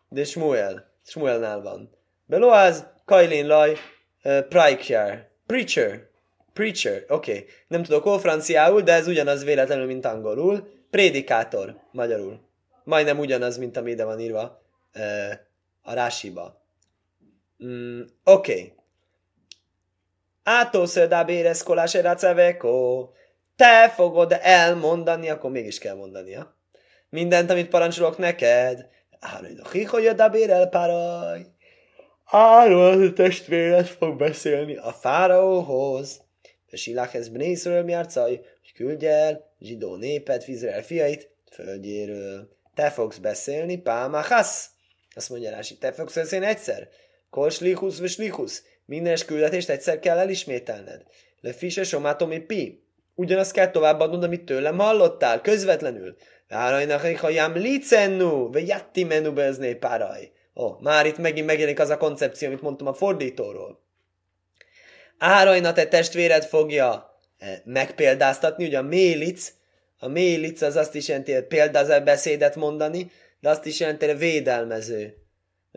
De 0.08 0.24
Smuel, 0.24 0.92
Smuelnál 1.04 1.60
van. 1.60 1.90
Beloáz, 2.26 2.86
Kajlin 3.04 3.46
Laj, 3.46 3.76
uh, 4.24 4.40
Preacher, 4.40 5.30
Preacher, 6.52 7.04
oké. 7.08 7.32
Okay. 7.32 7.46
Nem 7.68 7.82
tudok 7.82 8.02
hol 8.02 8.18
franciául, 8.18 8.80
de 8.80 8.92
ez 8.92 9.06
ugyanaz 9.06 9.44
véletlenül, 9.44 9.86
mint 9.86 10.04
angolul. 10.04 10.68
Prédikátor, 10.90 11.76
magyarul. 11.90 12.40
Majdnem 12.84 13.18
ugyanaz, 13.18 13.56
mint 13.56 13.76
ami 13.76 13.90
ide 13.90 14.04
van 14.04 14.20
írva 14.20 14.62
uh, 14.94 15.02
a 15.82 15.94
rásiba. 15.94 16.61
Mm, 17.64 18.00
Oké. 18.24 18.52
Okay. 18.52 18.72
Átószödá 20.42 21.24
béreszkolás 21.24 21.94
eraceveko. 21.94 23.08
Te 23.56 23.88
fogod 23.88 24.36
elmondani, 24.40 25.30
akkor 25.30 25.50
mégis 25.50 25.78
kell 25.78 25.94
mondania. 25.94 26.56
Mindent, 27.08 27.50
amit 27.50 27.68
parancsolok 27.68 28.18
neked. 28.18 28.88
Áron 29.20 29.58
a 29.62 29.70
hiholyod 29.70 30.20
a 30.20 30.28
bérel 30.28 30.68
paraj. 30.68 31.46
Áron 32.24 33.14
testvéred 33.14 33.86
fog 33.86 34.16
beszélni 34.16 34.76
a 34.76 34.92
fáraóhoz. 34.92 36.20
Silákhez 36.72 37.28
Bnészről 37.28 37.88
járcaj, 37.88 38.30
hogy 38.30 38.72
küldje 38.74 39.10
el 39.10 39.54
zsidó 39.58 39.96
népet, 39.96 40.48
Izrael 40.48 40.82
fiait 40.82 41.30
földjéről. 41.50 42.48
Te 42.74 42.90
fogsz 42.90 43.18
beszélni, 43.18 43.76
Pámachasz. 43.76 44.70
Azt 45.14 45.28
mondja 45.28 45.50
Rási, 45.50 45.78
te 45.78 45.92
fogsz 45.92 46.14
beszélni 46.14 46.46
egyszer. 46.46 46.88
Kol 47.32 47.50
slichus 47.50 47.98
v 47.98 48.06
slichus. 48.06 48.62
Minden 48.84 49.16
küldetést 49.26 49.68
egyszer 49.68 49.98
kell 49.98 50.18
elismételned. 50.18 51.02
Le 51.40 51.52
fise 51.52 51.84
somátomi 51.84 52.38
pi. 52.38 52.84
Ugyanazt 53.14 53.52
kell 53.52 53.70
továbbadnod, 53.70 54.22
amit 54.22 54.44
tőlem 54.44 54.78
hallottál, 54.78 55.40
közvetlenül. 55.40 56.16
Várajnak, 56.48 57.00
ha 57.00 57.28
jám 57.28 57.56
licennu, 57.56 58.50
ve 58.50 58.60
jatti 58.60 59.04
menu 59.04 59.32
bezné 59.32 59.74
páraj. 59.74 60.30
Ó, 60.54 60.76
már 60.80 61.06
itt 61.06 61.18
megint 61.18 61.46
megjelenik 61.46 61.80
az 61.80 61.90
a 61.90 61.96
koncepció, 61.96 62.48
amit 62.48 62.62
mondtam 62.62 62.86
a 62.86 62.94
fordítóról. 62.94 63.80
Árajna 65.18 65.72
te 65.72 65.86
testvéred 65.86 66.44
fogja 66.44 67.18
eh, 67.38 67.60
megpéldáztatni, 67.64 68.64
ugye 68.64 68.78
a 68.78 68.82
mélic, 68.82 69.52
a 69.98 70.08
mélic 70.08 70.62
az 70.62 70.76
azt 70.76 70.94
is 70.94 71.08
jelenti, 71.08 71.42
példázó 71.48 72.00
beszédet 72.04 72.56
mondani, 72.56 73.10
de 73.40 73.48
azt 73.48 73.66
is 73.66 73.80
jelenti, 73.80 74.12
védelmező. 74.12 75.21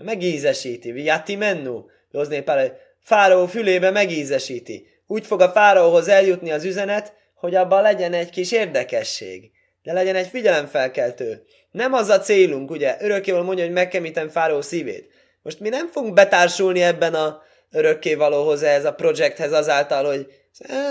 Megízesíti. 0.04 1.04
Jati 1.04 1.36
mennu. 1.36 1.84
Hozni 2.12 2.42
pár, 2.42 2.78
fáraó 3.00 3.46
fülébe 3.46 3.92
megízesíti. 3.92 4.88
Úgy 5.08 5.26
fog 5.26 5.42
a 5.42 5.50
fáraóhoz 5.50 6.08
eljutni 6.08 6.52
az 6.52 6.64
üzenet, 6.64 7.14
hogy 7.36 7.56
abban 7.56 7.82
legyen 7.82 8.14
egy 8.14 8.30
kis 8.30 8.52
érdekesség. 8.52 9.52
De 9.84 9.94
legyen 9.94 10.16
egy 10.16 10.28
figyelemfelkeltő. 10.28 11.44
Nem 11.72 11.94
az 11.94 12.10
a 12.10 12.20
célunk, 12.20 12.72
ugye? 12.72 12.98
Örökkéval 13.00 13.44
mondja, 13.44 13.64
hogy 13.64 13.74
megkemítem 13.74 14.30
fáraó 14.30 14.62
szívét. 14.62 15.10
Most 15.42 15.60
mi 15.60 15.70
nem 15.70 15.88
fogunk 15.88 16.14
betársulni 16.14 16.82
ebben 16.82 17.14
a 17.14 17.42
örökkévalóhoz, 17.72 18.64
ez 18.64 18.86
a 18.86 18.94
projekthez 18.94 19.52
azáltal, 19.52 20.06
hogy 20.06 20.28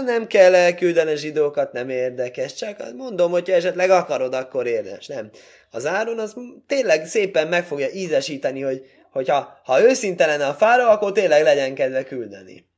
nem 0.04 0.26
kell 0.26 0.54
elküldeni 0.54 1.16
zsidókat, 1.16 1.72
nem 1.72 1.88
érdekes, 1.88 2.54
csak 2.54 2.94
mondom, 2.96 3.30
hogyha 3.30 3.54
esetleg 3.54 3.90
akarod, 3.90 4.34
akkor 4.34 4.66
érdemes, 4.66 5.06
nem. 5.06 5.30
Az 5.70 5.86
áron 5.86 6.18
az 6.18 6.34
tényleg 6.66 7.06
szépen 7.06 7.48
meg 7.48 7.64
fogja 7.64 7.88
ízesíteni, 7.88 8.60
hogy 8.60 8.86
hogyha 9.10 9.60
ha 9.64 9.82
őszinte 9.82 10.26
lenne 10.26 10.46
a 10.46 10.54
fára, 10.54 10.88
akkor 10.88 11.12
tényleg 11.12 11.42
legyen 11.42 11.74
kedve 11.74 12.04
küldeni. 12.04 12.68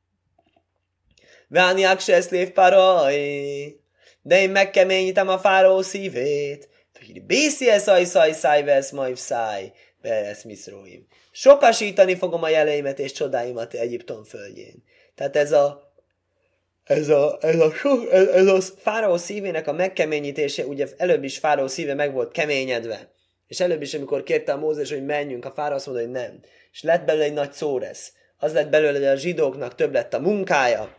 Vániák 1.47 1.99
se 1.99 2.21
szlév 2.21 2.51
paraj, 2.51 3.15
de 4.21 4.41
én 4.41 4.49
megkeményítem 4.49 5.27
a 5.27 5.39
fáró 5.39 5.81
szívét. 5.81 6.69
Bészi 7.25 7.69
ez 7.69 7.81
szaj, 7.81 8.03
szaj, 8.03 8.31
szaj, 8.31 8.63
vesz, 8.63 8.91
majd 8.91 9.15
száj, 9.15 9.71
vesz, 10.01 10.43
miszróim. 10.43 11.07
Sokasítani 11.31 12.15
fogom 12.15 12.43
a 12.43 12.49
jeleimet 12.49 12.99
és 12.99 13.11
csodáimat 13.11 13.73
Egyiptom 13.73 14.23
földjén. 14.23 14.83
Tehát 15.15 15.35
ez 15.35 15.51
a 15.51 15.86
ez 16.87 17.09
a, 17.09 17.37
ez 17.41 17.59
a, 17.59 17.71
sok, 17.71 18.11
ez, 18.11 18.27
ez 18.27 18.47
a 18.47 18.61
fáraó 18.61 19.17
szívének 19.17 19.67
a 19.67 19.71
megkeményítése, 19.71 20.65
ugye 20.65 20.87
előbb 20.97 21.23
is 21.23 21.37
fáraó 21.37 21.67
szíve 21.67 21.93
meg 21.93 22.13
volt 22.13 22.31
keményedve. 22.31 23.15
És 23.47 23.59
előbb 23.59 23.81
is, 23.81 23.93
amikor 23.93 24.23
kérte 24.23 24.51
a 24.51 24.57
Mózes, 24.57 24.89
hogy 24.89 25.05
menjünk, 25.05 25.45
a 25.45 25.51
fáraó 25.51 25.75
azt 25.75 25.85
mondta, 25.85 26.03
hogy 26.03 26.13
nem. 26.13 26.39
És 26.71 26.83
lett 26.83 27.05
belőle 27.05 27.25
egy 27.25 27.33
nagy 27.33 27.51
szóresz. 27.51 28.13
Az 28.37 28.53
lett 28.53 28.69
belőle, 28.69 28.97
hogy 28.97 29.07
a 29.07 29.15
zsidóknak 29.15 29.75
több 29.75 29.93
lett 29.93 30.13
a 30.13 30.19
munkája, 30.19 30.97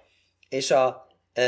és 0.48 0.70
a 0.70 1.06
e, 1.32 1.42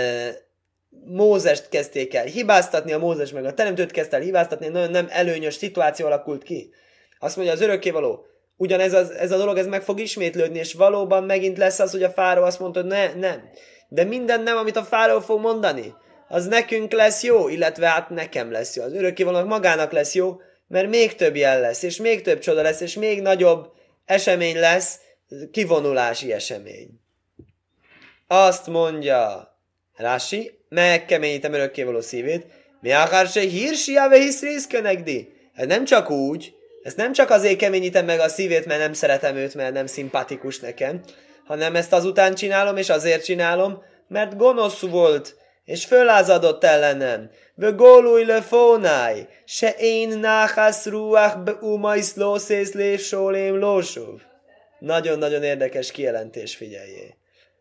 Mózest 1.04 1.68
kezdték 1.68 2.14
el 2.14 2.25
hibáztatni, 2.25 2.92
a 2.92 2.99
Mózes 2.99 3.32
meg 3.32 3.44
a 3.44 3.54
teremtőt 3.54 3.90
kezdte 3.90 4.16
el 4.16 4.23
hibáztatni, 4.23 4.68
nagyon 4.68 4.90
nem 4.90 5.06
előnyös 5.11 5.54
szituáció 5.54 6.06
alakult 6.06 6.42
ki. 6.42 6.73
Azt 7.18 7.37
mondja 7.37 7.54
az 7.54 7.61
örökkévaló, 7.61 8.26
ugyanez 8.56 8.92
az, 8.92 9.11
ez 9.11 9.32
a 9.32 9.37
dolog 9.37 9.59
ez 9.59 9.66
meg 9.66 9.82
fog 9.82 10.00
ismétlődni, 10.00 10.59
és 10.59 10.75
valóban 10.75 11.25
megint 11.25 11.59
lesz 11.59 11.78
az, 11.78 11.90
hogy 11.90 12.02
a 12.02 12.11
fáraó 12.11 12.44
azt 12.44 12.61
mondta, 12.61 12.80
hogy 12.80 12.88
ne, 12.88 13.14
nem. 13.14 13.50
De 13.92 14.04
minden 14.04 14.42
nem, 14.42 14.56
amit 14.56 14.76
a 14.76 14.82
fáraó 14.82 15.20
fog 15.20 15.40
mondani, 15.40 15.94
az 16.28 16.47
nekünk 16.47 16.92
lesz 16.92 17.23
jó, 17.23 17.49
illetve 17.49 17.87
hát 17.87 18.11
nekem 18.11 18.50
lesz 18.50 18.76
jó. 18.76 18.82
Az 18.82 18.92
örökkévalónak 18.92 19.49
magának 19.49 19.92
lesz 19.92 20.14
jó, 20.14 20.40
mert 20.68 20.88
még 20.88 21.14
több 21.14 21.37
jel 21.37 21.61
lesz, 21.61 21.82
és 21.82 21.97
még 21.97 22.23
több 22.23 22.38
csoda 22.38 22.62
lesz, 22.62 22.80
és 22.80 22.94
még 22.94 23.23
nagyobb 23.23 23.73
esemény 24.04 24.59
lesz, 24.59 24.99
kivonulási 25.50 26.32
esemény. 26.32 27.00
Azt 28.26 28.66
mondja 28.66 29.49
Rási, 29.97 30.59
megkeményítem 30.68 31.52
örökkévaló 31.52 32.00
szívét, 32.00 32.47
mi 32.80 32.92
akár 32.92 33.26
se 33.26 33.40
hírsiáve 33.40 34.16
hisz 34.16 34.40
részkönegdi. 34.40 35.32
Ez 35.54 35.66
nem 35.66 35.85
csak 35.85 36.11
úgy, 36.11 36.54
ezt 36.82 36.97
nem 36.97 37.12
csak 37.12 37.30
azért 37.30 37.59
keményítem 37.59 38.04
meg 38.04 38.20
a 38.20 38.28
szívét, 38.28 38.66
mert 38.66 38.80
nem 38.80 38.92
szeretem 38.92 39.37
őt, 39.37 39.54
mert 39.54 39.73
nem 39.73 39.87
szimpatikus 39.87 40.59
nekem, 40.59 41.00
hanem 41.50 41.76
ezt 41.76 41.92
azután 41.92 42.35
csinálom, 42.35 42.76
és 42.76 42.88
azért 42.88 43.25
csinálom, 43.25 43.83
mert 44.09 44.37
gonosz 44.37 44.80
volt, 44.80 45.37
és 45.64 45.85
fölázadott 45.85 46.64
ellenem. 46.64 47.30
Ve 47.54 47.71
gólúj 47.71 48.25
le 48.25 48.42
fónáj, 48.42 49.28
se 49.45 49.75
én 49.78 50.19
náhász 50.19 50.87
ruach 50.87 51.42
be 51.42 51.52
umajsz 51.52 52.14
lószész 52.14 52.73
lévsólém 52.73 53.59
lósúv. 53.59 54.21
Nagyon-nagyon 54.78 55.42
érdekes 55.42 55.90
kijelentés, 55.90 56.57
figyeljé. 56.57 57.16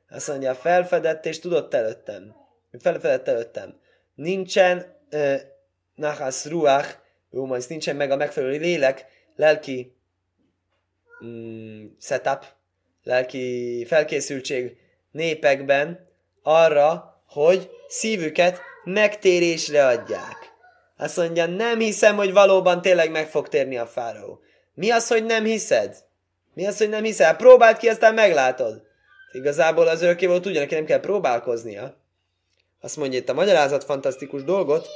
Azt 0.10 0.27
mondja, 0.27 0.55
felfedett 0.55 1.25
és 1.25 1.39
tudott 1.39 1.74
előttem. 1.74 2.36
Felfedett 2.79 3.27
előttem. 3.27 3.79
Nincsen 4.15 4.96
uh, 5.12 5.36
náhász 5.96 6.46
ruach, 6.46 6.89
umajsz, 7.29 7.67
nincsen 7.67 7.96
meg 7.96 8.12
a 8.12 8.15
megfelelő 8.15 8.58
lélek, 8.58 9.05
lelki 9.36 9.96
mm, 11.25 11.86
setup, 12.00 12.58
lelki 13.03 13.86
felkészültség 13.88 14.77
népekben 15.12 16.08
arra, 16.44 17.22
hogy 17.27 17.70
szívüket 17.88 18.62
megtérésre 18.84 19.88
adják. 19.88 20.38
Azt 20.98 21.18
mondja, 21.18 21.46
nem 21.46 21.79
hiszem, 21.79 22.15
hogy 22.15 22.34
valóban 22.34 22.82
tényleg 22.82 23.12
meg 23.12 23.29
fog 23.29 23.48
térni 23.48 23.77
a 23.77 23.88
fáraó. 23.88 24.39
Mi 24.74 24.89
az, 24.89 25.08
hogy 25.08 25.25
nem 25.25 25.44
hiszed? 25.44 25.96
Mi 26.53 26.65
az, 26.65 26.77
hogy 26.77 26.89
nem 26.89 27.03
hiszel? 27.03 27.36
Próbáld 27.36 27.77
ki, 27.77 27.88
aztán 27.88 28.13
meglátod. 28.13 28.82
Igazából 29.32 29.88
az 29.88 30.01
örökké 30.01 30.25
volt 30.25 30.41
tudja, 30.41 30.60
neki 30.60 30.74
nem 30.74 30.86
kell 30.86 31.00
próbálkoznia. 31.00 31.98
Azt 32.82 32.98
mondja 32.98 33.20
itt 33.20 33.29
a 33.29 33.34
magyarázat 33.34 33.84
fantasztikus 33.84 34.44
dolgot, 34.44 34.88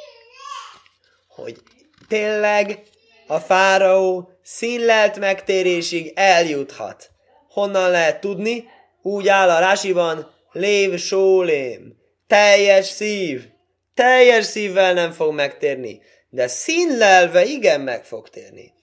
hogy 1.27 1.61
tényleg 2.07 2.83
a 3.27 3.39
fáraó 3.39 4.31
színlelt 4.41 5.19
megtérésig 5.19 6.11
eljuthat. 6.15 7.11
Honnan 7.53 7.91
lehet 7.91 8.19
tudni? 8.19 8.67
Úgy 9.01 9.27
áll 9.27 9.49
a 9.49 9.59
rásiban, 9.59 10.31
lév 10.51 10.99
sólém. 10.99 11.95
Teljes 12.27 12.85
szív. 12.85 13.47
Teljes 13.93 14.45
szívvel 14.45 14.93
nem 14.93 15.11
fog 15.11 15.33
megtérni. 15.33 16.01
De 16.29 16.47
színlelve 16.47 17.43
igen 17.43 17.81
meg 17.81 18.05
fog 18.05 18.29
térni. 18.29 18.73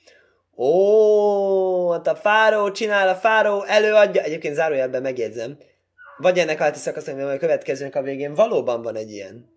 Ó, 0.56 1.90
hát 1.90 2.06
a 2.06 2.14
fáraó 2.14 2.70
csinál, 2.70 3.08
a 3.08 3.14
fáraó 3.14 3.64
előadja, 3.64 4.22
egyébként 4.22 4.54
zárójelben 4.54 5.02
megjegyzem, 5.02 5.58
vagy 6.16 6.38
ennek 6.38 6.60
alatti 6.60 6.78
szakaszon, 6.78 7.14
vagy 7.14 7.34
a 7.34 7.38
következőnek 7.38 7.96
a 7.96 8.02
végén 8.02 8.34
valóban 8.34 8.82
van 8.82 8.96
egy 8.96 9.10
ilyen, 9.10 9.50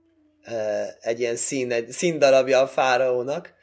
egy 1.01 1.19
ilyen 1.19 1.35
szín, 1.35 1.71
egy 1.71 1.91
színdarabja 1.91 2.59
a 2.59 2.67
fáraónak, 2.67 3.53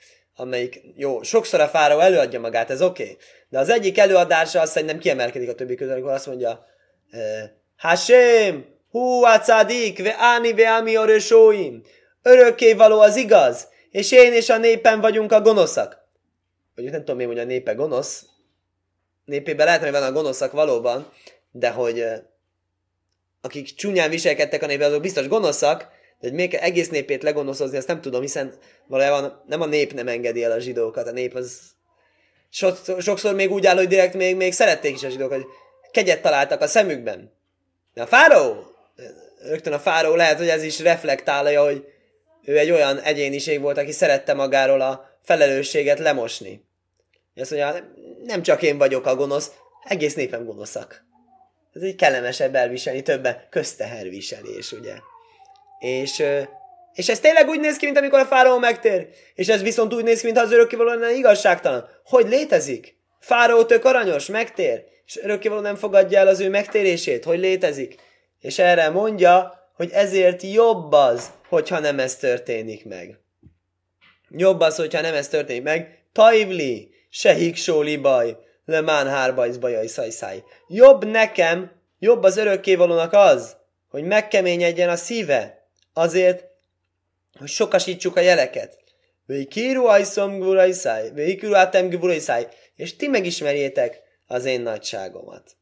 amelyik, 0.40 0.80
jó, 0.96 1.22
sokszor 1.22 1.60
a 1.60 1.68
fáraó 1.68 1.98
előadja 1.98 2.40
magát, 2.40 2.70
ez 2.70 2.82
oké, 2.82 3.02
okay. 3.02 3.16
de 3.48 3.58
az 3.58 3.68
egyik 3.68 3.98
előadása 3.98 4.60
azt 4.60 4.72
szerintem 4.72 4.98
kiemelkedik 4.98 5.48
a 5.48 5.54
többi 5.54 5.74
közül, 5.74 5.92
amikor 5.92 6.12
azt 6.12 6.26
mondja, 6.26 6.66
Hashem, 7.76 8.64
hu 8.90 9.22
acadik, 9.22 10.02
ve 10.02 10.14
áni 10.18 10.52
ve 10.52 10.74
ami 10.74 10.98
orösóim, 10.98 11.82
örökké 12.22 12.72
való 12.72 13.00
az 13.00 13.16
igaz, 13.16 13.68
és 13.90 14.12
én 14.12 14.32
és 14.32 14.48
a 14.48 14.58
népen 14.58 15.00
vagyunk 15.00 15.32
a 15.32 15.40
gonoszak. 15.40 15.98
Vagy 16.74 16.84
nem 16.84 17.04
tudom 17.04 17.20
én, 17.20 17.26
hogy 17.26 17.38
a 17.38 17.44
népe 17.44 17.72
gonosz, 17.72 18.24
népében 19.24 19.66
lehet, 19.66 19.80
hogy 19.80 19.90
van 19.90 20.02
a 20.02 20.12
gonoszak 20.12 20.52
valóban, 20.52 21.12
de 21.50 21.70
hogy 21.70 22.04
akik 23.40 23.74
csúnyán 23.74 24.10
viselkedtek 24.10 24.62
a 24.62 24.66
népben, 24.66 24.88
azok 24.88 25.02
biztos 25.02 25.28
gonoszak, 25.28 25.88
de 26.20 26.28
hogy 26.28 26.36
még 26.36 26.54
egész 26.54 26.88
népét 26.88 27.22
legonoszozni, 27.22 27.76
azt 27.76 27.86
nem 27.86 28.00
tudom, 28.00 28.20
hiszen 28.20 28.54
valójában 28.86 29.42
nem 29.46 29.60
a 29.60 29.66
nép 29.66 29.92
nem 29.92 30.08
engedi 30.08 30.44
el 30.44 30.52
a 30.52 30.58
zsidókat, 30.58 31.06
a 31.06 31.12
nép 31.12 31.34
az 31.34 31.60
sokszor 32.98 33.34
még 33.34 33.50
úgy 33.50 33.66
áll, 33.66 33.76
hogy 33.76 33.88
direkt 33.88 34.14
még, 34.14 34.36
még 34.36 34.52
szerették 34.52 34.94
is 34.94 35.02
a 35.02 35.08
zsidók, 35.08 35.32
hogy 35.32 35.44
kegyet 35.90 36.22
találtak 36.22 36.60
a 36.60 36.66
szemükben. 36.66 37.32
De 37.94 38.02
a 38.02 38.06
fáraó, 38.06 38.64
rögtön 39.42 39.72
a 39.72 39.78
fáraó 39.78 40.14
lehet, 40.14 40.38
hogy 40.38 40.48
ez 40.48 40.62
is 40.62 40.80
reflektálja, 40.80 41.64
hogy 41.64 41.84
ő 42.44 42.58
egy 42.58 42.70
olyan 42.70 43.00
egyéniség 43.00 43.60
volt, 43.60 43.78
aki 43.78 43.92
szerette 43.92 44.34
magáról 44.34 44.80
a 44.80 45.18
felelősséget 45.22 45.98
lemosni. 45.98 46.64
Azt 47.36 47.50
mondja, 47.50 47.92
nem 48.24 48.42
csak 48.42 48.62
én 48.62 48.78
vagyok 48.78 49.06
a 49.06 49.16
gonosz, 49.16 49.50
egész 49.84 50.14
népem 50.14 50.44
gonoszak. 50.44 51.04
Ez 51.72 51.82
egy 51.82 51.94
kellemesebb 51.94 52.54
elviselni, 52.54 53.02
többen 53.02 53.46
közteherviselés, 53.50 54.72
ugye. 54.72 54.94
És, 55.80 56.22
és 56.92 57.08
ez 57.08 57.20
tényleg 57.20 57.48
úgy 57.48 57.60
néz 57.60 57.76
ki, 57.76 57.84
mint 57.84 57.98
amikor 57.98 58.18
a 58.18 58.24
fáraó 58.24 58.58
megtér. 58.58 59.08
És 59.34 59.48
ez 59.48 59.62
viszont 59.62 59.94
úgy 59.94 60.04
néz 60.04 60.20
ki, 60.20 60.26
mint 60.26 60.38
az 60.38 60.52
örökkévaló 60.52 60.88
lenne 60.88 61.12
igazságtalan. 61.12 61.88
Hogy 62.04 62.28
létezik? 62.28 62.96
Fáraó 63.20 63.64
tök 63.64 63.84
aranyos, 63.84 64.26
megtér, 64.26 64.84
és 65.06 65.18
örökkévaló 65.22 65.60
nem 65.60 65.76
fogadja 65.76 66.18
el 66.18 66.26
az 66.26 66.40
ő 66.40 66.48
megtérését. 66.48 67.24
Hogy 67.24 67.38
létezik? 67.38 67.94
És 68.40 68.58
erre 68.58 68.88
mondja, 68.88 69.54
hogy 69.74 69.90
ezért 69.92 70.42
jobb 70.42 70.92
az, 70.92 71.30
hogyha 71.48 71.78
nem 71.78 71.98
ez 71.98 72.16
történik 72.16 72.84
meg. 72.84 73.18
Jobb 74.30 74.60
az, 74.60 74.76
hogyha 74.76 75.00
nem 75.00 75.14
ez 75.14 75.28
történik 75.28 75.62
meg. 75.62 76.04
Taivli, 76.12 76.90
se 77.10 77.32
hiksóli 77.32 77.96
baj, 77.96 78.36
le 78.64 78.80
mán 78.80 79.08
hárbajsz 79.08 79.56
bajai 79.56 79.86
szajszáj. 79.86 80.42
Jobb 80.68 81.04
nekem, 81.04 81.70
jobb 81.98 82.22
az 82.22 82.36
örökkévalónak 82.36 83.12
az, 83.12 83.56
hogy 83.88 84.04
megkeményedjen 84.04 84.88
a 84.88 84.96
szíve, 84.96 85.59
azért, 86.00 86.44
hogy 87.38 87.48
sokasítsuk 87.48 88.16
a 88.16 88.20
jeleket. 88.20 88.78
Vékiru 89.26 89.86
ajszom 89.86 90.38
gurajszáj, 90.38 91.10
vékiru 91.10 91.54
átem 91.54 91.88
gurajszáj, 91.88 92.48
és 92.74 92.96
ti 92.96 93.08
megismerjétek 93.08 94.02
az 94.26 94.44
én 94.44 94.60
nagyságomat. 94.60 95.56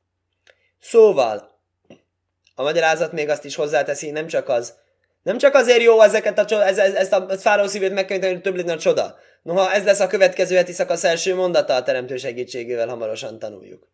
Szóval, 0.81 1.61
a 2.55 2.63
magyarázat 2.63 3.13
még 3.13 3.29
azt 3.29 3.45
is 3.45 3.55
hozzáteszi, 3.55 4.11
nem 4.11 4.27
csak 4.27 4.49
az, 4.49 4.75
nem 5.23 5.39
csak 5.39 5.55
azért 5.55 5.83
jó 5.83 6.01
ezeket 6.01 6.39
a 6.39 6.45
csoda, 6.45 6.65
ez, 6.65 6.79
ez, 6.79 6.95
ezt 6.95 7.13
a 7.13 7.39
fáró 7.39 7.67
szívét 7.67 7.93
megkönyvíteni, 7.93 8.33
hogy 8.33 8.43
több 8.43 8.57
legyen 8.57 8.77
a 8.77 8.81
csoda. 8.81 9.19
Noha 9.43 9.73
ez 9.73 9.85
lesz 9.85 10.01
a 10.01 10.07
következő 10.07 10.57
heti 10.57 10.73
szakasz 10.73 11.05
első 11.05 11.35
mondata 11.35 11.75
a 11.75 11.83
teremtő 11.83 12.17
segítségével, 12.17 12.89
hamarosan 12.89 13.39
tanuljuk. 13.39 13.89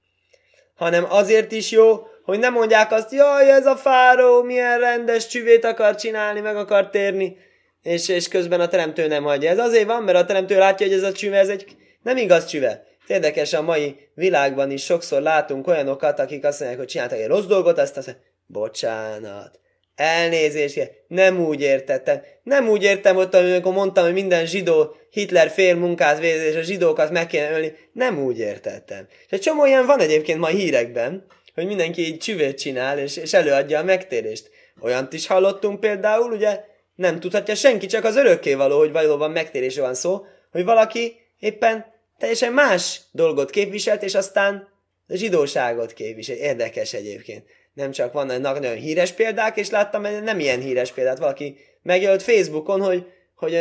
Hanem 0.74 1.06
azért 1.08 1.52
is 1.52 1.70
jó, 1.70 2.06
hogy 2.24 2.38
nem 2.38 2.52
mondják 2.52 2.92
azt, 2.92 3.12
jaj, 3.12 3.50
ez 3.50 3.66
a 3.66 3.76
fáró 3.76 4.42
milyen 4.42 4.78
rendes 4.78 5.26
csüvét 5.26 5.64
akar 5.64 5.94
csinálni, 5.94 6.40
meg 6.40 6.56
akar 6.56 6.90
térni, 6.90 7.36
és, 7.82 8.08
és 8.08 8.28
közben 8.28 8.60
a 8.60 8.68
teremtő 8.68 9.06
nem 9.06 9.24
hagyja. 9.24 9.50
Ez 9.50 9.58
azért 9.58 9.86
van, 9.86 10.02
mert 10.02 10.18
a 10.18 10.24
teremtő 10.24 10.58
látja, 10.58 10.86
hogy 10.86 10.96
ez 10.96 11.02
a 11.02 11.12
csüve, 11.12 11.38
ez 11.38 11.48
egy 11.48 11.76
nem 12.02 12.16
igaz 12.16 12.46
csüve. 12.46 12.84
Érdekes, 13.06 13.52
a 13.52 13.62
mai 13.62 13.96
világban 14.14 14.70
is 14.70 14.84
sokszor 14.84 15.22
látunk 15.22 15.66
olyanokat, 15.66 16.18
akik 16.18 16.44
azt 16.44 16.58
mondják, 16.58 16.80
hogy 16.80 16.88
csináltak 16.88 17.18
egy 17.18 17.26
rossz 17.26 17.44
dolgot, 17.44 17.78
azt 17.78 17.96
azt 17.96 18.06
mondják, 18.06 18.28
bocsánat, 18.46 19.60
elnézést, 19.94 20.90
nem 21.08 21.40
úgy 21.40 21.60
értettem. 21.60 22.22
Nem 22.42 22.68
úgy 22.68 22.82
értem 22.82 23.16
ott, 23.16 23.34
amikor 23.34 23.72
mondtam, 23.72 24.04
hogy 24.04 24.12
minden 24.12 24.46
zsidó 24.46 24.96
Hitler 25.10 25.50
fél 25.50 25.74
munkát 25.74 26.18
végez, 26.18 26.42
és 26.42 26.56
a 26.56 26.62
zsidókat 26.62 27.10
meg 27.10 27.26
kéne 27.26 27.50
ölni. 27.50 27.72
Nem 27.92 28.24
úgy 28.24 28.38
értettem. 28.38 29.06
És 29.26 29.32
egy 29.32 29.40
csomó 29.40 29.66
ilyen 29.66 29.86
van 29.86 30.00
egyébként 30.00 30.38
ma 30.38 30.46
hírekben, 30.46 31.26
hogy 31.54 31.66
mindenki 31.66 32.06
így 32.06 32.18
csüvét 32.18 32.58
csinál, 32.58 32.98
és, 32.98 33.16
és 33.16 33.32
előadja 33.32 33.78
a 33.78 33.84
megtérést. 33.84 34.50
Olyant 34.80 35.12
is 35.12 35.26
hallottunk 35.26 35.80
például, 35.80 36.32
ugye 36.32 36.64
nem 36.94 37.20
tudhatja 37.20 37.54
senki, 37.54 37.86
csak 37.86 38.04
az 38.04 38.16
örökkévaló, 38.16 38.78
hogy 38.78 38.92
valóban 38.92 39.30
megtérésre 39.30 39.82
van 39.82 39.94
szó, 39.94 40.24
hogy 40.50 40.64
valaki 40.64 41.16
éppen 41.38 41.92
teljesen 42.18 42.52
más 42.52 43.00
dolgot 43.12 43.50
képviselt, 43.50 44.02
és 44.02 44.14
aztán 44.14 44.68
a 45.08 45.16
zsidóságot 45.16 45.92
képvisel. 45.92 46.36
Érdekes 46.36 46.92
egyébként. 46.92 47.44
Nem 47.74 47.90
csak 47.90 48.12
vannak 48.12 48.60
nagyon 48.60 48.74
híres 48.74 49.12
példák, 49.12 49.56
és 49.56 49.70
láttam 49.70 50.02
nem 50.02 50.38
ilyen 50.38 50.60
híres 50.60 50.92
példát. 50.92 51.18
Valaki 51.18 51.56
megjelölt 51.82 52.22
Facebookon, 52.22 52.80
hogy, 52.80 53.06
hogy 53.34 53.54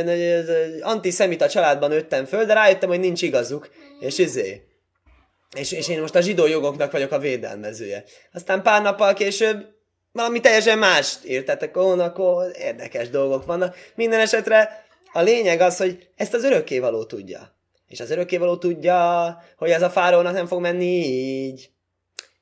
antiszemita 0.81 1.49
családban 1.49 1.91
öttem 1.91 2.25
föl, 2.25 2.45
de 2.45 2.53
rájöttem, 2.53 2.89
hogy 2.89 2.99
nincs 2.99 3.21
igazuk, 3.21 3.69
és 3.99 4.17
izé. 4.17 4.61
És, 5.55 5.71
és 5.71 5.87
én 5.87 6.01
most 6.01 6.15
a 6.15 6.21
zsidó 6.21 6.47
jogoknak 6.47 6.91
vagyok 6.91 7.11
a 7.11 7.19
védelmezője. 7.19 8.03
Aztán 8.33 8.61
pár 8.61 8.81
nappal 8.81 9.13
később 9.13 9.65
valami 10.11 10.39
teljesen 10.39 10.77
mást 10.77 11.25
írtatok, 11.25 11.77
ó, 11.77 11.99
akkor 11.99 12.51
érdekes 12.57 13.09
dolgok 13.09 13.45
vannak. 13.45 13.75
Minden 13.95 14.19
esetre 14.19 14.85
a 15.13 15.21
lényeg 15.21 15.61
az, 15.61 15.77
hogy 15.77 16.07
ezt 16.15 16.33
az 16.33 16.43
örökkévaló 16.43 17.03
tudja. 17.03 17.55
És 17.87 17.99
az 17.99 18.11
örökkévaló 18.11 18.57
tudja, 18.57 19.37
hogy 19.57 19.69
ez 19.69 19.81
a 19.81 19.89
fárónak 19.89 20.33
nem 20.33 20.47
fog 20.47 20.61
menni 20.61 20.85
így. 20.85 21.69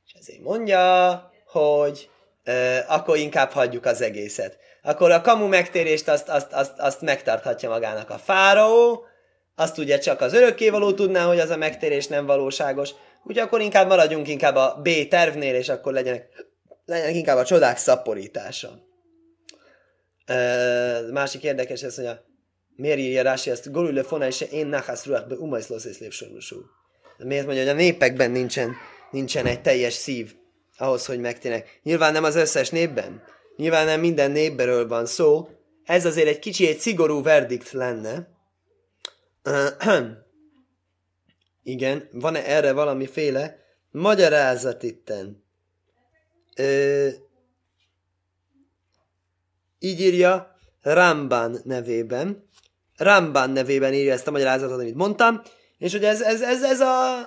És 0.06 0.13
ezért 0.20 0.41
mondja, 0.41 1.32
hogy 1.46 2.10
ö, 2.44 2.77
akkor 2.88 3.18
inkább 3.18 3.51
hagyjuk 3.51 3.86
az 3.86 4.01
egészet. 4.01 4.58
Akkor 4.84 5.12
a 5.12 5.22
kamu 5.22 5.48
megtérést 5.48 6.08
azt, 6.08 6.30
azt, 6.30 6.53
azt, 6.53 6.74
azt 6.77 7.01
megtarthatja 7.01 7.70
magának 7.70 8.10
a 8.10 8.18
fáraó, 8.18 9.06
azt 9.62 9.77
ugye 9.77 9.98
csak 9.98 10.22
az 10.22 10.34
örökkévaló 10.34 10.94
tudná, 10.94 11.25
hogy 11.25 11.39
az 11.39 11.50
a 11.50 11.58
megtérés 11.58 12.08
nem 12.08 12.25
valóságos, 12.25 12.89
úgyhogy 13.24 13.38
akkor 13.38 13.62
inkább 13.62 13.88
maradjunk 13.88 14.27
inkább 14.27 14.56
a 14.56 14.80
B 14.84 14.89
tervnél, 15.10 15.56
és 15.56 15.70
akkor 15.70 15.94
legyenek, 15.94 16.27
legyenek 16.86 17.15
inkább 17.15 17.38
a 17.38 17.46
csodák 17.46 17.77
szaporítása. 17.77 18.70
Ö, 20.25 21.12
másik 21.12 21.44
érdekes 21.44 21.82
ez, 21.82 21.96
hogy 21.96 22.06
a 22.06 22.25
miért 22.75 22.98
írja 22.98 23.22
Rási 23.22 23.50
ezt, 23.50 23.72
Golule 23.72 24.03
fona 24.03 24.27
és 24.27 24.41
én 24.41 24.68
nachász 24.68 25.06
ruach 25.06 25.27
be 25.27 25.36
umajszlosz 25.36 25.86
és 25.86 26.25
Miért 27.18 27.46
mondja, 27.46 27.63
hogy 27.63 27.74
a 27.74 27.75
népekben 27.75 28.32
nincsen, 28.32 28.75
nincsen 29.12 29.46
egy 29.46 29.62
teljes 29.62 29.94
szív 29.94 30.34
ahhoz, 30.77 31.06
hogy 31.06 31.20
megtérnek. 31.20 31.80
Nyilván 31.84 32.13
nem 32.13 32.24
az 32.24 32.36
összes 32.36 32.70
népben, 32.70 33.24
nyilván 33.56 33.86
nem 33.86 34.00
minden 34.00 34.32
népberől 34.32 34.88
van 34.88 35.06
szó, 35.06 35.50
ez 35.84 36.06
azért 36.06 36.28
egy 36.28 36.39
kicsi, 36.39 36.67
egy 36.67 36.80
szigorú 36.80 37.24
verdikt 37.24 37.71
lenne. 37.71 38.39
Igen, 41.63 42.08
van-e 42.12 42.45
erre 42.45 42.73
valamiféle 42.73 43.58
magyarázat 43.91 44.84
itten? 44.84 45.43
Ö, 46.56 47.08
így 49.80 50.01
írja 50.01 50.56
Ramban 50.82 51.58
nevében. 51.63 52.47
Ramban 52.97 53.49
nevében 53.49 53.93
írja 53.93 54.13
ezt 54.13 54.27
a 54.27 54.32
magyarázatot, 54.32 54.80
amit 54.80 54.95
mondtam, 54.95 55.41
és 55.77 55.91
hogy 55.91 56.04
ez, 56.04 56.21
ez, 56.21 56.41
ez, 56.41 56.63
ez 56.63 56.80
a 56.80 57.25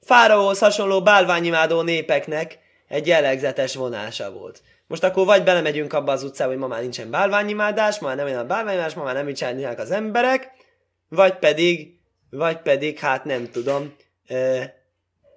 fáraóhoz 0.00 0.58
hasonló 0.58 1.02
bálványimádó 1.02 1.82
népeknek 1.82 2.58
egy 2.88 3.06
jellegzetes 3.06 3.74
vonása 3.74 4.32
volt. 4.32 4.62
Most 4.86 5.04
akkor 5.04 5.26
vagy 5.26 5.44
belemegyünk 5.44 5.92
abba 5.92 6.12
az 6.12 6.22
utcába, 6.22 6.50
hogy 6.50 6.60
ma 6.60 6.66
már 6.66 6.80
nincsen 6.80 7.10
bálványimádás, 7.10 7.98
ma 7.98 8.06
már 8.06 8.16
nem 8.16 8.26
olyan 8.26 8.38
a 8.38 8.46
bálványimádás, 8.46 8.94
ma 8.94 9.02
már 9.02 9.14
nem 9.14 9.28
így 9.28 9.44
az 9.76 9.90
emberek, 9.90 10.50
vagy 11.10 11.38
pedig, 11.38 11.98
vagy 12.30 12.62
pedig, 12.62 12.98
hát 12.98 13.24
nem 13.24 13.50
tudom, 13.50 13.94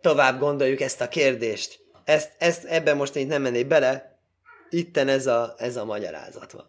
tovább 0.02 0.40
gondoljuk 0.40 0.82
ezt 0.82 1.02
a 1.02 1.08
kérdést. 1.08 1.80
Ezt, 2.04 2.32
ezt 2.38 2.66
ebben 2.66 2.98
most 2.98 3.16
én 3.16 3.28
nem 3.28 3.42
mennék 3.42 3.68
bele, 3.68 4.20
itten 4.70 5.08
ez 5.08 5.28
a, 5.28 5.56
ez 5.58 5.76
a 5.76 5.86
magyarázat 5.86 6.52
van. 6.52 6.68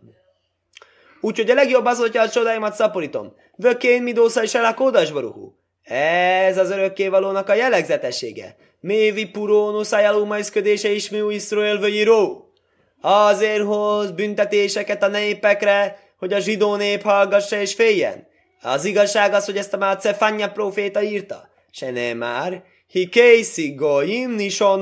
Úgyhogy 1.21 1.51
a 1.51 1.55
legjobb 1.55 1.85
az, 1.85 1.99
hogyha 1.99 2.23
a 2.23 2.29
csodáimat 2.29 2.75
szaporítom. 2.75 3.35
Vökén 3.57 4.03
midósza 4.03 4.43
is 4.43 4.55
el 4.55 4.65
a 4.65 4.75
kódasbaruhú. 4.75 5.59
Ez 5.83 6.59
az 6.59 6.71
örökkévalónak 6.71 7.49
a 7.49 7.55
jellegzetessége. 7.55 8.57
Mévi 8.81 9.27
purónusz 9.27 9.93
ajánlómajszködése 9.93 10.91
is 10.91 11.11
mi 11.11 11.35
Iszrael 11.35 11.87
író. 11.87 12.53
Azért 13.01 13.63
hoz 13.63 14.11
büntetéseket 14.11 15.03
a 15.03 15.09
népekre, 15.09 15.99
hogy 16.19 16.33
a 16.33 16.39
zsidó 16.39 16.77
nép 16.77 17.03
hallgassa 17.03 17.57
és 17.57 17.75
féljen. 17.75 18.27
Az 18.65 18.85
igazság 18.85 19.33
az, 19.33 19.45
hogy 19.45 19.57
ezt 19.57 19.73
a 19.73 19.77
már 19.77 19.97
Cefanya 19.97 20.51
proféta 20.53 21.03
írta. 21.03 21.49
Se 21.71 21.91
nem 21.91 22.17
már. 22.17 22.65
Hi 22.87 23.09
készig 23.09 23.77
goim 23.77 24.31
nisó 24.31 24.75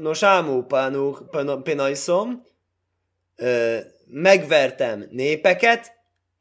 nosámú 0.00 0.66
penajszom. 1.62 2.42
Megvertem 4.06 5.06
népeket, 5.10 5.92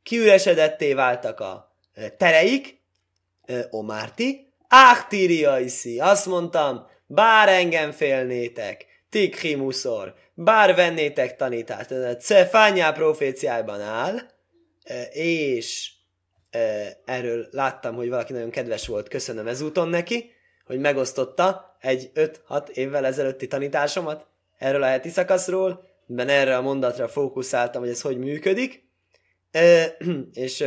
kiüresedetté 0.03 0.93
váltak 0.93 1.39
a 1.39 1.75
tereik, 2.17 2.81
Omárti, 3.69 4.53
Áhtiriaiszi, 4.67 5.99
azt 5.99 6.25
mondtam, 6.25 6.87
bár 7.07 7.49
engem 7.49 7.91
félnétek, 7.91 8.85
tikhimuszor, 9.09 10.13
bár 10.33 10.75
vennétek 10.75 11.35
tanítást, 11.35 12.19
Cefányá 12.19 12.91
proféciájában 12.91 13.81
áll, 13.81 14.19
és 15.11 15.94
erről 17.05 17.47
láttam, 17.51 17.95
hogy 17.95 18.09
valaki 18.09 18.33
nagyon 18.33 18.49
kedves 18.49 18.87
volt, 18.87 19.07
köszönöm 19.07 19.47
ezúton 19.47 19.89
neki, 19.89 20.31
hogy 20.65 20.79
megosztotta 20.79 21.77
egy 21.79 22.11
5-6 22.15 22.67
évvel 22.67 23.05
ezelőtti 23.05 23.47
tanításomat 23.47 24.25
erről 24.57 24.83
a 24.83 24.87
heti 24.87 25.09
szakaszról, 25.09 25.83
ben 26.05 26.29
erre 26.29 26.57
a 26.57 26.61
mondatra 26.61 27.07
fókuszáltam, 27.07 27.81
hogy 27.81 27.89
ez 27.89 28.01
hogy 28.01 28.17
működik, 28.17 28.83
és 30.33 30.65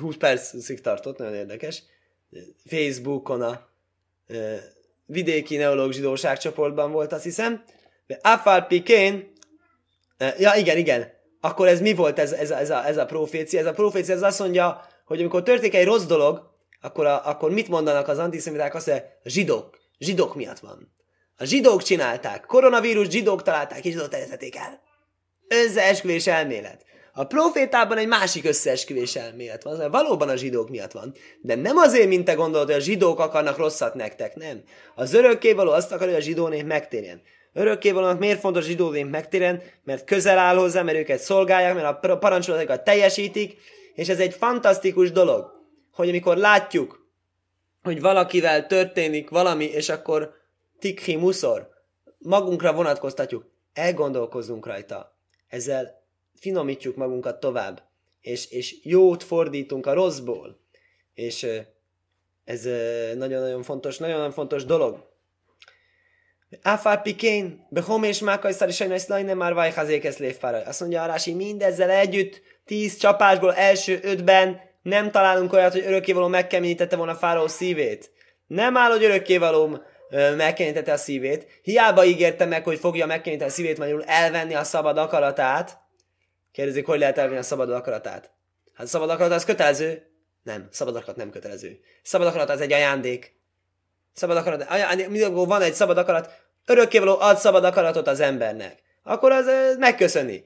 20 0.00 0.16
percig 0.16 0.80
tartott, 0.80 1.18
nagyon 1.18 1.34
érdekes. 1.34 1.82
Facebookon 2.64 3.42
a 3.42 3.68
vidéki 5.06 5.56
neológ 5.56 5.92
zsidóság 5.92 6.38
csoportban 6.38 6.92
volt, 6.92 7.12
azt 7.12 7.22
hiszem. 7.22 7.64
Afal 8.22 8.62
Pikén, 8.62 9.32
ja 10.38 10.54
igen, 10.54 10.76
igen, 10.76 11.12
akkor 11.40 11.68
ez 11.68 11.80
mi 11.80 11.94
volt 11.94 12.18
ez, 12.18 12.32
ez, 12.32 12.50
ez, 12.50 12.70
a, 12.70 12.86
ez 12.86 12.96
a 12.96 13.06
profécia? 13.06 13.60
Ez 13.60 13.66
a 13.66 13.72
profécia 13.72 14.14
ez 14.14 14.22
azt 14.22 14.38
mondja, 14.38 14.86
hogy 15.12 15.20
amikor 15.20 15.42
történik 15.42 15.74
egy 15.74 15.84
rossz 15.84 16.04
dolog, 16.04 16.50
akkor, 16.80 17.06
a, 17.06 17.28
akkor 17.28 17.50
mit 17.50 17.68
mondanak 17.68 18.08
az 18.08 18.18
antiszemiták? 18.18 18.74
Azt 18.74 18.86
mondja, 18.86 19.04
zsidók. 19.24 19.78
Zsidók 19.98 20.34
miatt 20.34 20.58
van. 20.58 20.92
A 21.36 21.44
zsidók 21.44 21.82
csinálták. 21.82 22.46
Koronavírus 22.46 23.08
zsidók 23.08 23.42
találták, 23.42 23.84
és 23.84 23.92
zsidók 23.92 24.08
terjesztették 24.08 24.56
el. 24.56 24.80
Összeesküvés 25.48 26.26
elmélet. 26.26 26.84
A 27.12 27.24
profétában 27.24 27.98
egy 27.98 28.06
másik 28.06 28.44
összeesküvés 28.44 29.16
elmélet 29.16 29.62
van, 29.62 29.90
valóban 29.90 30.28
a 30.28 30.36
zsidók 30.36 30.70
miatt 30.70 30.92
van, 30.92 31.14
de 31.40 31.54
nem 31.54 31.76
azért, 31.76 32.08
mint 32.08 32.24
te 32.24 32.34
gondolod, 32.34 32.66
hogy 32.66 32.76
a 32.76 32.80
zsidók 32.80 33.18
akarnak 33.20 33.56
rosszat 33.56 33.94
nektek, 33.94 34.34
nem. 34.34 34.62
Az 34.94 35.14
örökkévaló 35.14 35.70
azt 35.70 35.92
akar, 35.92 36.06
hogy 36.06 36.16
a 36.16 36.20
zsidó 36.20 36.48
nép 36.48 36.66
megtérjen. 36.66 37.22
Örökkévalónak 37.52 38.18
miért 38.18 38.40
fontos 38.40 38.64
a 38.64 38.66
zsidó 38.66 38.90
nép 38.90 39.10
megtérjen? 39.10 39.62
Mert 39.84 40.04
közel 40.04 40.38
áll 40.38 40.56
hozzá, 40.56 40.82
mert 40.82 40.98
őket 40.98 41.20
szolgálják, 41.20 41.74
mert 41.74 42.04
a 42.04 42.18
parancsolatokat 42.18 42.84
teljesítik, 42.84 43.56
és 43.94 44.08
ez 44.08 44.20
egy 44.20 44.34
fantasztikus 44.34 45.12
dolog, 45.12 45.52
hogy 45.92 46.08
amikor 46.08 46.36
látjuk, 46.36 47.10
hogy 47.82 48.00
valakivel 48.00 48.66
történik 48.66 49.30
valami, 49.30 49.64
és 49.64 49.88
akkor 49.88 50.34
tikhi 50.78 51.16
muszor, 51.16 51.68
magunkra 52.18 52.72
vonatkoztatjuk, 52.72 53.50
elgondolkozzunk 53.72 54.66
rajta. 54.66 55.18
Ezzel 55.48 56.04
finomítjuk 56.34 56.96
magunkat 56.96 57.40
tovább, 57.40 57.82
és, 58.20 58.50
és 58.50 58.84
jót 58.84 59.22
fordítunk 59.22 59.86
a 59.86 59.92
rosszból. 59.92 60.60
És 61.14 61.46
ez 62.44 62.62
nagyon-nagyon 63.16 63.62
fontos, 63.62 63.98
nagyon-nagyon 63.98 64.32
fontos 64.32 64.64
dolog. 64.64 65.11
Áfár 66.62 67.02
pikén, 67.02 67.66
behom 67.68 68.02
és 68.02 68.18
mákajszár 68.18 68.68
is 68.68 68.76
sajnos 68.76 69.06
lajne 69.06 69.34
már 69.34 69.54
vajhazékesz 69.54 70.18
lévpáraj. 70.18 70.62
Azt 70.64 70.80
mondja 70.80 71.02
Arási, 71.02 71.34
mindezzel 71.34 71.90
együtt, 71.90 72.42
tíz 72.64 72.96
csapásból 72.96 73.54
első 73.54 73.98
ötben 74.02 74.60
nem 74.82 75.10
találunk 75.10 75.52
olyat, 75.52 75.72
hogy 75.72 75.84
örökkévaló 75.86 76.26
megkeményítette 76.28 76.96
volna 76.96 77.14
Fáraó 77.14 77.48
szívét. 77.48 78.10
Nem 78.46 78.76
áll, 78.76 78.90
hogy 78.90 79.04
örökkévaló 79.04 79.78
megkeményítette 80.36 80.92
a 80.92 80.96
szívét. 80.96 81.60
Hiába 81.62 82.04
ígérte 82.04 82.44
meg, 82.44 82.64
hogy 82.64 82.78
fogja 82.78 83.06
megkeményíteni 83.06 83.50
a 83.50 83.54
szívét, 83.54 83.78
magyarul 83.78 84.04
elvenni 84.04 84.54
a 84.54 84.64
szabad 84.64 84.98
akaratát. 84.98 85.78
Kérdezik, 86.52 86.86
hogy 86.86 86.98
lehet 86.98 87.18
elvenni 87.18 87.38
a 87.38 87.42
szabad 87.42 87.70
akaratát. 87.70 88.30
Hát 88.74 88.86
a 88.86 88.88
szabad 88.88 89.10
akarat 89.10 89.32
az 89.32 89.44
kötelező. 89.44 90.06
Nem, 90.42 90.68
szabad 90.70 90.96
akarat 90.96 91.16
nem 91.16 91.30
kötelező. 91.30 91.80
Szabad 92.02 92.26
akarat 92.26 92.50
az 92.50 92.60
egy 92.60 92.72
ajándék. 92.72 93.40
Szabad 94.14 94.36
akarat, 94.36 94.62
ajándék, 94.62 95.28
van 95.28 95.62
egy 95.62 95.74
szabad 95.74 95.98
akarat, 95.98 96.41
örökkévaló 96.66 97.16
ad 97.20 97.36
szabad 97.36 97.64
akaratot 97.64 98.08
az 98.08 98.20
embernek. 98.20 98.82
Akkor 99.02 99.32
az 99.32 99.46
megköszöni. 99.78 100.44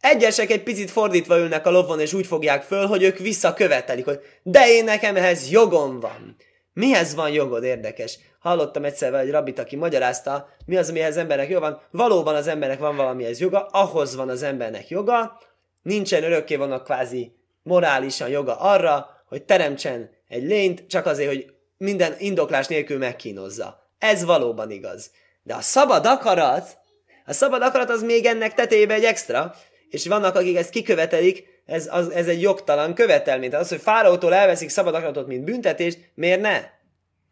Egyesek 0.00 0.50
egy 0.50 0.62
picit 0.62 0.90
fordítva 0.90 1.38
ülnek 1.38 1.66
a 1.66 1.70
lovon, 1.70 2.00
és 2.00 2.12
úgy 2.12 2.26
fogják 2.26 2.62
föl, 2.62 2.86
hogy 2.86 3.02
ők 3.02 3.18
visszakövetelik, 3.18 4.04
hogy 4.04 4.20
de 4.42 4.68
én 4.68 4.84
nekem 4.84 5.16
ehhez 5.16 5.50
jogom 5.50 6.00
van. 6.00 6.36
Mihez 6.72 7.14
van 7.14 7.30
jogod? 7.30 7.64
Érdekes. 7.64 8.18
Hallottam 8.38 8.84
egyszer 8.84 9.14
egy 9.14 9.30
rabit, 9.30 9.58
aki 9.58 9.76
magyarázta, 9.76 10.48
mi 10.66 10.76
az, 10.76 10.88
amihez 10.88 11.16
embernek 11.16 11.48
joga 11.48 11.60
van. 11.60 11.80
Valóban 11.90 12.34
az 12.34 12.46
embernek 12.46 12.78
van 12.78 12.96
valamihez 12.96 13.40
joga, 13.40 13.66
ahhoz 13.66 14.14
van 14.14 14.28
az 14.28 14.42
embernek 14.42 14.88
joga. 14.88 15.40
Nincsen 15.82 16.22
örökké 16.22 16.56
vannak 16.56 16.84
kvázi 16.84 17.36
morálisan 17.62 18.28
joga 18.28 18.56
arra, 18.56 19.08
hogy 19.26 19.44
teremtsen 19.44 20.10
egy 20.28 20.42
lényt, 20.42 20.86
csak 20.86 21.06
azért, 21.06 21.28
hogy 21.28 21.46
minden 21.76 22.14
indoklás 22.18 22.66
nélkül 22.66 22.98
megkínozza. 22.98 23.90
Ez 23.98 24.24
valóban 24.24 24.70
igaz. 24.70 25.10
De 25.44 25.54
a 25.54 25.60
szabad 25.60 26.06
akarat, 26.06 26.78
a 27.26 27.32
szabad 27.32 27.62
akarat 27.62 27.90
az 27.90 28.02
még 28.02 28.26
ennek 28.26 28.54
tetejébe 28.54 28.94
egy 28.94 29.04
extra, 29.04 29.54
és 29.90 30.06
vannak, 30.06 30.34
akik 30.34 30.56
ezt 30.56 30.70
kikövetelik, 30.70 31.44
ez, 31.66 31.88
az, 31.90 32.10
ez 32.10 32.26
egy 32.26 32.42
jogtalan 32.42 32.94
követelmény. 32.94 33.50
Tehát 33.50 33.64
az, 33.64 33.70
hogy 33.70 33.80
fáraótól 33.80 34.34
elveszik 34.34 34.68
szabad 34.68 34.94
akaratot, 34.94 35.26
mint 35.26 35.44
büntetést, 35.44 35.98
miért 36.14 36.40
ne? 36.40 36.60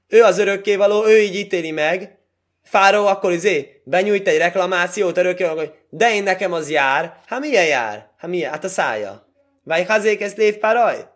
Ő 0.09 0.23
az 0.23 0.39
örökkévaló, 0.39 1.07
ő 1.07 1.19
így 1.19 1.35
ítéli 1.35 1.71
meg, 1.71 2.23
Fáró 2.63 3.07
akkor 3.07 3.33
izé 3.33 3.83
benyújt 3.85 4.29
egy 4.29 4.39
reklamációt 4.39 5.19
örökkévaló, 5.19 5.59
hogy 5.59 5.73
de 5.89 6.15
én 6.15 6.23
nekem 6.23 6.53
az 6.53 6.71
jár. 6.71 7.17
Hát 7.27 7.41
milyen 7.41 7.67
jár? 7.67 8.11
Hát 8.17 8.31
milyen? 8.31 8.51
Hát 8.51 8.65
a 8.65 8.69
szája. 8.69 9.27
Vagy 9.63 9.87
hazék 9.87 10.21
ezt 10.21 10.37
lévpáraj? 10.37 11.07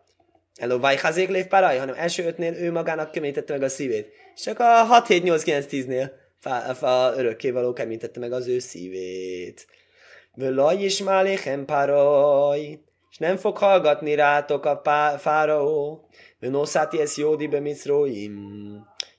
Hello, 0.61 0.79
vagy 0.79 1.01
hazék 1.01 1.29
lévpáraj? 1.29 1.79
Hanem 1.79 1.95
első 1.99 2.27
ötnél 2.27 2.55
ő 2.55 2.73
magának 2.73 3.11
keményítette 3.11 3.53
meg 3.53 3.63
a 3.63 3.69
szívét. 3.69 4.09
És 4.35 4.43
csak 4.43 4.61
a 4.61 4.65
6, 4.65 5.07
7, 5.07 5.23
8, 5.23 5.43
9, 5.43 5.67
10-nél 5.71 6.11
a 6.83 7.13
örökkévaló 7.17 7.73
keményítette 7.73 8.21
meg 8.21 8.33
az 8.33 8.47
ő 8.47 8.59
szívét. 8.59 9.67
Völaj 10.35 10.77
is 10.77 11.03
máléhem 11.03 11.65
páraj, 11.65 12.81
és 13.11 13.19
nem 13.19 13.37
fog 13.37 13.57
hallgatni 13.57 14.15
rátok 14.15 14.65
a 14.65 14.77
pá- 14.77 15.21
fáraó. 15.21 16.09
Vönószáti 16.39 17.01
ez 17.01 17.17
jódi 17.17 17.47
be 17.47 17.61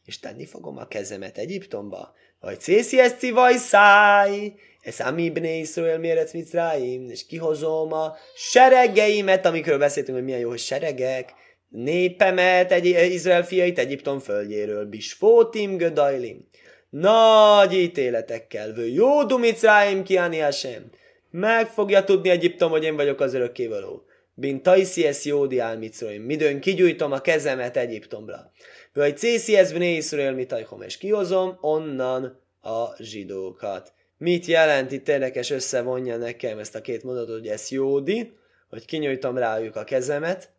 és 0.05 0.19
tenni 0.19 0.45
fogom 0.45 0.77
a 0.77 0.87
kezemet 0.87 1.37
Egyiptomba. 1.37 2.13
Vagy 2.39 2.59
cészi 2.59 2.99
ezt 2.99 3.19
civaj 3.19 3.55
száj, 3.55 4.53
ez 4.81 4.99
ami 4.99 5.29
bne 5.29 5.49
Iszrael 5.49 5.99
méret 5.99 6.33
Mitzráim, 6.33 7.09
és 7.09 7.25
kihozom 7.25 7.93
a 7.93 8.15
seregeimet, 8.35 9.45
amikről 9.45 9.77
beszéltünk, 9.77 10.17
hogy 10.17 10.25
milyen 10.25 10.39
jó, 10.39 10.49
hogy 10.49 10.59
seregek, 10.59 11.33
népemet, 11.69 12.71
egy, 12.71 12.85
Izrael 12.85 13.45
fiait 13.45 13.79
Egyiptom 13.79 14.19
földjéről, 14.19 14.85
bisfótim 14.85 15.77
gödajlim, 15.77 16.47
nagy 16.89 17.73
ítéletekkel, 17.73 18.73
vő 18.73 18.87
jó 18.87 19.23
dumicráim 19.23 20.03
kiáni 20.03 20.37
Hashem, 20.37 20.89
meg 21.29 21.67
fogja 21.67 22.03
tudni 22.03 22.29
Egyiptom, 22.29 22.71
hogy 22.71 22.83
én 22.83 22.95
vagyok 22.95 23.19
az 23.19 23.33
örökkévaló. 23.33 24.05
Bin 24.33 24.61
taiszi 24.61 25.05
es 25.05 25.25
jódi 25.25 25.59
álmicroim. 25.59 26.21
Midőn 26.21 26.59
kigyújtom 26.59 27.11
a 27.11 27.19
kezemet 27.19 27.77
Egyiptomra. 27.77 28.51
Vagy 28.93 29.17
cészi 29.17 29.55
ez 29.55 29.71
bne 29.71 29.85
Iszrael 29.85 30.33
mitajhom, 30.33 30.81
és 30.81 30.97
kihozom 30.97 31.57
onnan 31.61 32.41
a 32.61 33.03
zsidókat. 33.03 33.93
Mit 34.17 34.45
jelent 34.45 34.91
itt 34.91 35.07
érdekes 35.07 35.49
összevonja 35.49 36.17
nekem 36.17 36.59
ezt 36.59 36.75
a 36.75 36.81
két 36.81 37.03
mondatot, 37.03 37.37
hogy 37.37 37.47
ez 37.47 37.69
jódi, 37.69 38.31
hogy 38.69 38.85
kinyújtom 38.85 39.37
rájuk 39.37 39.75
a 39.75 39.83
kezemet, 39.83 40.49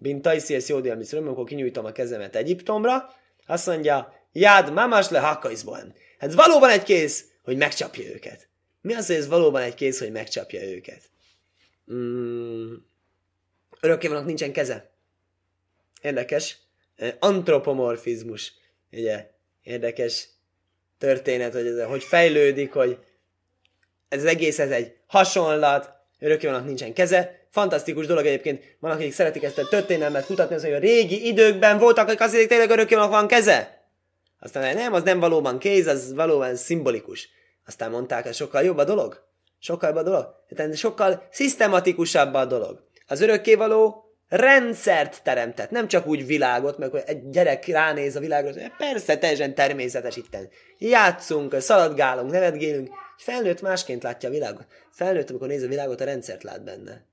Bin 0.00 0.22
taiszi 0.22 0.54
es 0.54 0.68
jódi 0.68 0.88
álmicroim, 0.88 1.26
amikor 1.26 1.44
kinyújtom 1.44 1.84
a 1.84 1.92
kezemet 1.92 2.36
Egyiptomra, 2.36 3.08
azt 3.46 3.66
mondja, 3.66 4.12
jád 4.34 4.72
mamas 4.72 5.08
le 5.08 5.18
hakaizbohem. 5.18 5.94
Hát 6.18 6.34
valóban 6.34 6.70
egy 6.70 6.82
kész, 6.82 7.24
hogy 7.42 7.56
megcsapja 7.56 8.04
őket. 8.04 8.48
Mi 8.80 8.94
az, 8.94 9.06
hogy 9.06 9.16
ez 9.16 9.28
valóban 9.28 9.62
egy 9.62 9.74
kész, 9.74 9.98
hogy 9.98 10.12
megcsapja 10.12 10.62
őket? 10.62 11.02
Mm, 11.92 12.74
vannak 14.10 14.26
nincsen 14.26 14.52
keze. 14.52 14.90
Érdekes. 16.02 16.58
Antropomorfizmus. 17.18 18.52
Ugye, 18.92 19.30
érdekes 19.62 20.28
történet, 20.98 21.52
hogy 21.52 21.66
ez, 21.66 21.82
hogy 21.82 22.02
fejlődik, 22.02 22.72
hogy 22.72 22.98
ez 24.08 24.18
az 24.18 24.24
egész, 24.24 24.58
ez 24.58 24.70
egy 24.70 24.96
hasonlat, 25.06 25.92
vannak 26.42 26.64
nincsen 26.64 26.92
keze. 26.92 27.46
Fantasztikus 27.50 28.06
dolog 28.06 28.26
egyébként, 28.26 28.76
van, 28.80 28.90
akik 28.90 29.12
szeretik 29.12 29.42
ezt 29.42 29.58
a 29.58 29.68
történelmet 29.68 30.26
kutatni, 30.26 30.54
az, 30.54 30.62
hogy 30.62 30.72
a 30.72 30.78
régi 30.78 31.26
időkben 31.26 31.78
voltak, 31.78 32.08
akik 32.08 32.20
azt 32.20 32.48
tényleg 32.48 32.68
vannak 32.68 33.10
van 33.10 33.26
keze. 33.26 33.73
Aztán 34.44 34.74
nem, 34.74 34.92
az 34.92 35.02
nem 35.02 35.20
valóban 35.20 35.58
kéz, 35.58 35.86
az 35.86 36.14
valóban 36.14 36.56
szimbolikus. 36.56 37.28
Aztán 37.66 37.90
mondták, 37.90 38.26
ez 38.26 38.36
sokkal 38.36 38.62
jobb 38.62 38.78
a 38.78 38.84
dolog. 38.84 39.22
Sokkal 39.58 39.88
jobb 39.88 39.98
a 39.98 40.02
dolog. 40.02 40.26
Tehát 40.48 40.76
sokkal 40.76 41.28
szisztematikusabb 41.30 42.34
a 42.34 42.44
dolog. 42.44 42.80
Az 43.06 43.20
örökkévaló 43.20 44.04
rendszert 44.28 45.22
teremtett, 45.22 45.70
nem 45.70 45.88
csak 45.88 46.06
úgy 46.06 46.26
világot, 46.26 46.78
meg 46.78 46.90
hogy 46.90 47.02
egy 47.06 47.30
gyerek 47.30 47.66
ránéz 47.66 48.16
a 48.16 48.20
világra, 48.20 48.52
hogy 48.52 48.72
persze, 48.78 49.18
teljesen 49.18 49.54
természetes 49.54 50.16
itten. 50.16 50.48
Játszunk, 50.78 51.60
szaladgálunk, 51.60 52.30
nevetgélünk, 52.30 52.88
és 53.16 53.24
felnőtt 53.24 53.60
másként 53.60 54.02
látja 54.02 54.28
a 54.28 54.32
világot. 54.32 54.66
Felnőtt, 54.90 55.30
amikor 55.30 55.48
néz 55.48 55.62
a 55.62 55.68
világot, 55.68 56.00
a 56.00 56.04
rendszert 56.04 56.42
lát 56.42 56.64
benne. 56.64 57.06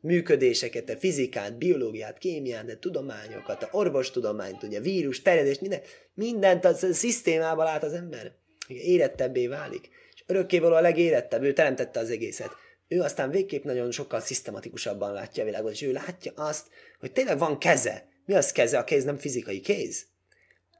Működéseket, 0.00 0.90
a 0.90 0.96
fizikát, 0.96 1.58
biológiát, 1.58 2.18
kémiát, 2.18 2.70
a 2.70 2.78
tudományokat, 2.78 3.62
a 3.62 3.68
orvostudományt, 3.70 4.62
ugye, 4.62 4.80
vírus, 4.80 5.22
terjedést, 5.22 5.60
minden, 5.60 5.80
mindent 6.14 6.64
a 6.64 6.74
szisztémában 6.74 7.64
lát 7.64 7.82
az 7.82 7.92
ember 7.92 8.32
érettebbé 8.68 9.46
válik. 9.46 9.88
És 10.14 10.22
örökkévaló 10.26 10.74
a 10.74 10.80
legérettebb, 10.80 11.42
ő 11.42 11.52
teremtette 11.52 12.00
az 12.00 12.10
egészet. 12.10 12.50
Ő 12.88 13.00
aztán 13.00 13.30
végképp 13.30 13.64
nagyon 13.64 13.90
sokkal 13.90 14.20
szisztematikusabban 14.20 15.12
látja 15.12 15.42
a 15.42 15.46
világot, 15.46 15.72
és 15.72 15.82
ő 15.82 15.92
látja 15.92 16.32
azt, 16.34 16.66
hogy 17.00 17.12
tényleg 17.12 17.38
van 17.38 17.58
keze. 17.58 18.08
Mi 18.24 18.34
az 18.34 18.52
keze? 18.52 18.78
A 18.78 18.84
kéz 18.84 19.04
nem 19.04 19.16
fizikai 19.16 19.60
kéz. 19.60 20.06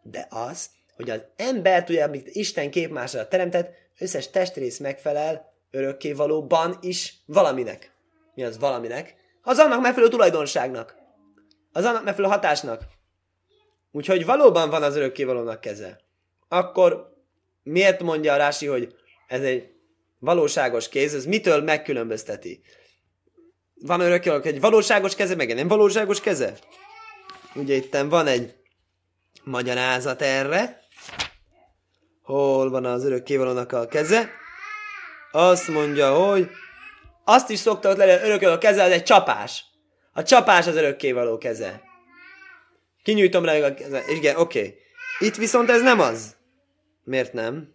De 0.03 0.27
az, 0.31 0.67
hogy 0.97 1.11
az 1.11 1.23
embert, 1.37 1.89
ugye, 1.89 2.05
amit 2.05 2.29
Isten 2.29 2.71
képmásra 2.71 3.29
teremtett, 3.29 3.75
összes 3.99 4.31
testrész 4.31 4.79
megfelel 4.79 5.53
örökkévalóban 5.71 6.79
is 6.81 7.15
valaminek. 7.27 7.93
Mi 8.39 8.45
az 8.45 8.59
valaminek? 8.59 9.15
Az 9.43 9.59
annak 9.59 9.81
megfelelő 9.81 10.11
tulajdonságnak. 10.11 10.95
Az 11.73 11.85
annak 11.85 12.05
megfelelő 12.05 12.35
hatásnak. 12.35 12.83
Úgyhogy 13.91 14.25
valóban 14.25 14.71
van 14.71 14.83
az 14.83 14.97
örökkévalónak 14.97 15.61
keze. 15.61 16.01
Akkor 16.49 17.15
miért 17.63 18.03
mondja 18.03 18.33
a 18.33 18.37
Rási, 18.37 18.67
hogy 18.67 18.95
ez 19.29 19.43
egy 19.43 19.71
valóságos 20.19 20.89
kéz, 20.89 21.15
ez 21.15 21.25
mitől 21.25 21.63
megkülönbözteti? 21.63 22.61
Van 23.75 24.01
örökké 24.01 24.31
egy 24.43 24.61
valóságos 24.61 25.15
keze, 25.15 25.35
meg 25.35 25.51
egy 25.51 25.57
nem 25.57 25.69
valóságos 25.69 26.21
keze? 26.21 26.55
Ugye 27.55 27.75
itt 27.75 27.97
van 27.97 28.27
egy 28.27 28.55
magyarázat 29.45 30.23
erre. 30.23 30.81
Hol 32.23 32.71
van 32.71 32.85
az 32.85 33.05
örökkévalónak 33.05 33.73
a 33.73 33.87
keze? 33.87 34.31
Azt 35.33 35.69
mondja, 35.69 36.15
hogy 36.15 36.51
azt 37.29 37.51
is 37.51 37.59
szokta 37.59 37.91
ott 37.91 37.97
lenni, 37.97 38.11
örökkévaló 38.11 38.57
a 38.57 38.59
keze, 38.59 38.83
az 38.83 38.91
egy 38.91 39.03
csapás. 39.03 39.65
A 40.13 40.23
csapás 40.23 40.67
az 40.67 40.77
örökkévaló 40.77 41.39
keze. 41.39 41.83
Kinyújtom 43.03 43.45
rá 43.45 43.57
a 43.59 43.75
keze. 43.75 44.03
Igen, 44.09 44.37
oké. 44.37 44.59
Okay. 44.59 44.79
Itt 45.19 45.37
viszont 45.37 45.71
ez 45.71 45.83
nem 45.83 46.01
az. 46.01 46.37
Miért 47.05 47.33
nem? 47.33 47.75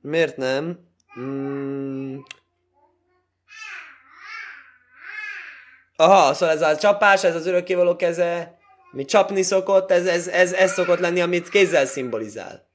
Miért 0.00 0.36
nem? 0.36 0.78
Mm. 1.20 2.18
Aha, 5.96 6.34
szóval 6.34 6.54
ez 6.54 6.62
a 6.62 6.76
csapás, 6.76 7.24
ez 7.24 7.34
az 7.34 7.46
örökkévaló 7.46 7.96
keze, 7.96 8.58
mi 8.90 9.04
csapni 9.04 9.42
szokott, 9.42 9.90
ez, 9.90 10.06
ez, 10.06 10.28
ez, 10.28 10.52
ez 10.52 10.72
szokott 10.72 10.98
lenni, 10.98 11.20
amit 11.20 11.48
kézzel 11.48 11.86
szimbolizál. 11.86 12.69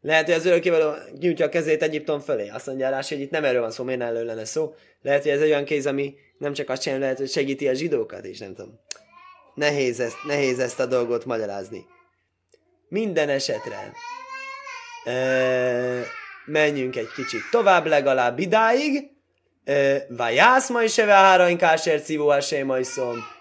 Lehet, 0.00 0.24
hogy 0.24 0.34
az 0.34 0.46
örökkévaló 0.46 0.94
nyújtja 1.18 1.46
a 1.46 1.48
kezét 1.48 1.82
Egyiptom 1.82 2.20
fölé. 2.20 2.48
Azt 2.48 2.66
mondja 2.66 2.90
rá, 2.90 3.00
hogy 3.08 3.20
itt 3.20 3.30
nem 3.30 3.44
erről 3.44 3.60
van 3.60 3.70
szó, 3.70 3.84
miért 3.84 4.00
elő 4.00 4.24
lenne 4.24 4.44
szó. 4.44 4.74
Lehet, 5.02 5.22
hogy 5.22 5.30
ez 5.30 5.40
olyan 5.40 5.64
kéz, 5.64 5.86
ami 5.86 6.14
nem 6.38 6.52
csak 6.52 6.68
azt 6.68 6.82
sem 6.82 7.00
lehet, 7.00 7.18
hogy 7.18 7.30
segíti 7.30 7.68
a 7.68 7.74
zsidókat 7.74 8.24
is, 8.24 8.38
nem 8.38 8.54
tudom. 8.54 8.80
Nehéz 9.54 10.00
ezt, 10.00 10.16
nehéz 10.26 10.58
ezt 10.58 10.80
a 10.80 10.86
dolgot 10.86 11.24
magyarázni. 11.24 11.84
Minden 12.88 13.28
esetre 13.28 13.92
E, 15.04 16.06
menjünk 16.44 16.96
egy 16.96 17.12
kicsit 17.14 17.40
tovább, 17.50 17.86
legalább 17.86 18.38
idáig. 18.38 19.10
E, 19.64 20.06
Vajász 20.08 20.68
ma 20.68 20.82
is 20.82 20.98
eve 20.98 21.12
hárainkásért 21.12 22.04
szívó 22.04 22.28
a 22.28 22.40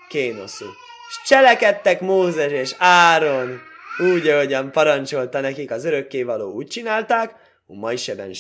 kénoszú. 0.10 0.65
És 1.10 1.22
cselekedtek 1.26 2.02
Mózes 2.02 2.52
és 2.52 2.76
Áron, 2.78 3.62
úgy, 4.00 4.28
ahogyan 4.28 4.72
parancsolta 4.72 5.40
nekik 5.40 5.72
az 5.72 5.86
örökkévaló, 5.86 6.52
úgy 6.52 6.68
csinálták, 6.68 7.36
ma 7.66 7.94
is 7.94 8.08
ebben 8.08 8.34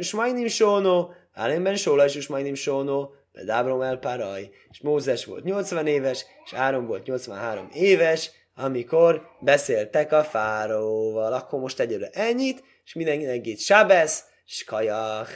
smajnim 0.00 0.46
sónó, 0.46 1.14
Álenben 1.32 1.76
sóla 1.76 2.04
is 2.04 2.12
smajnim 2.12 2.54
sónó, 2.54 3.14
Dábrom 3.44 3.80
elpáraj, 3.80 4.50
és 4.70 4.80
Mózes 4.80 5.24
volt 5.24 5.44
80 5.44 5.86
éves, 5.86 6.26
és 6.44 6.52
Áron 6.52 6.86
volt 6.86 7.06
83 7.06 7.68
éves, 7.72 8.30
amikor 8.54 9.22
beszéltek 9.40 10.12
a 10.12 10.24
fáróval. 10.24 11.32
Akkor 11.32 11.60
most 11.60 11.80
egyre 11.80 12.08
ennyit, 12.12 12.64
és 12.84 12.94
mindenkinek 12.94 13.46
itt 13.46 13.58
Sábesz, 13.58 14.24
Skajach. 14.44 15.30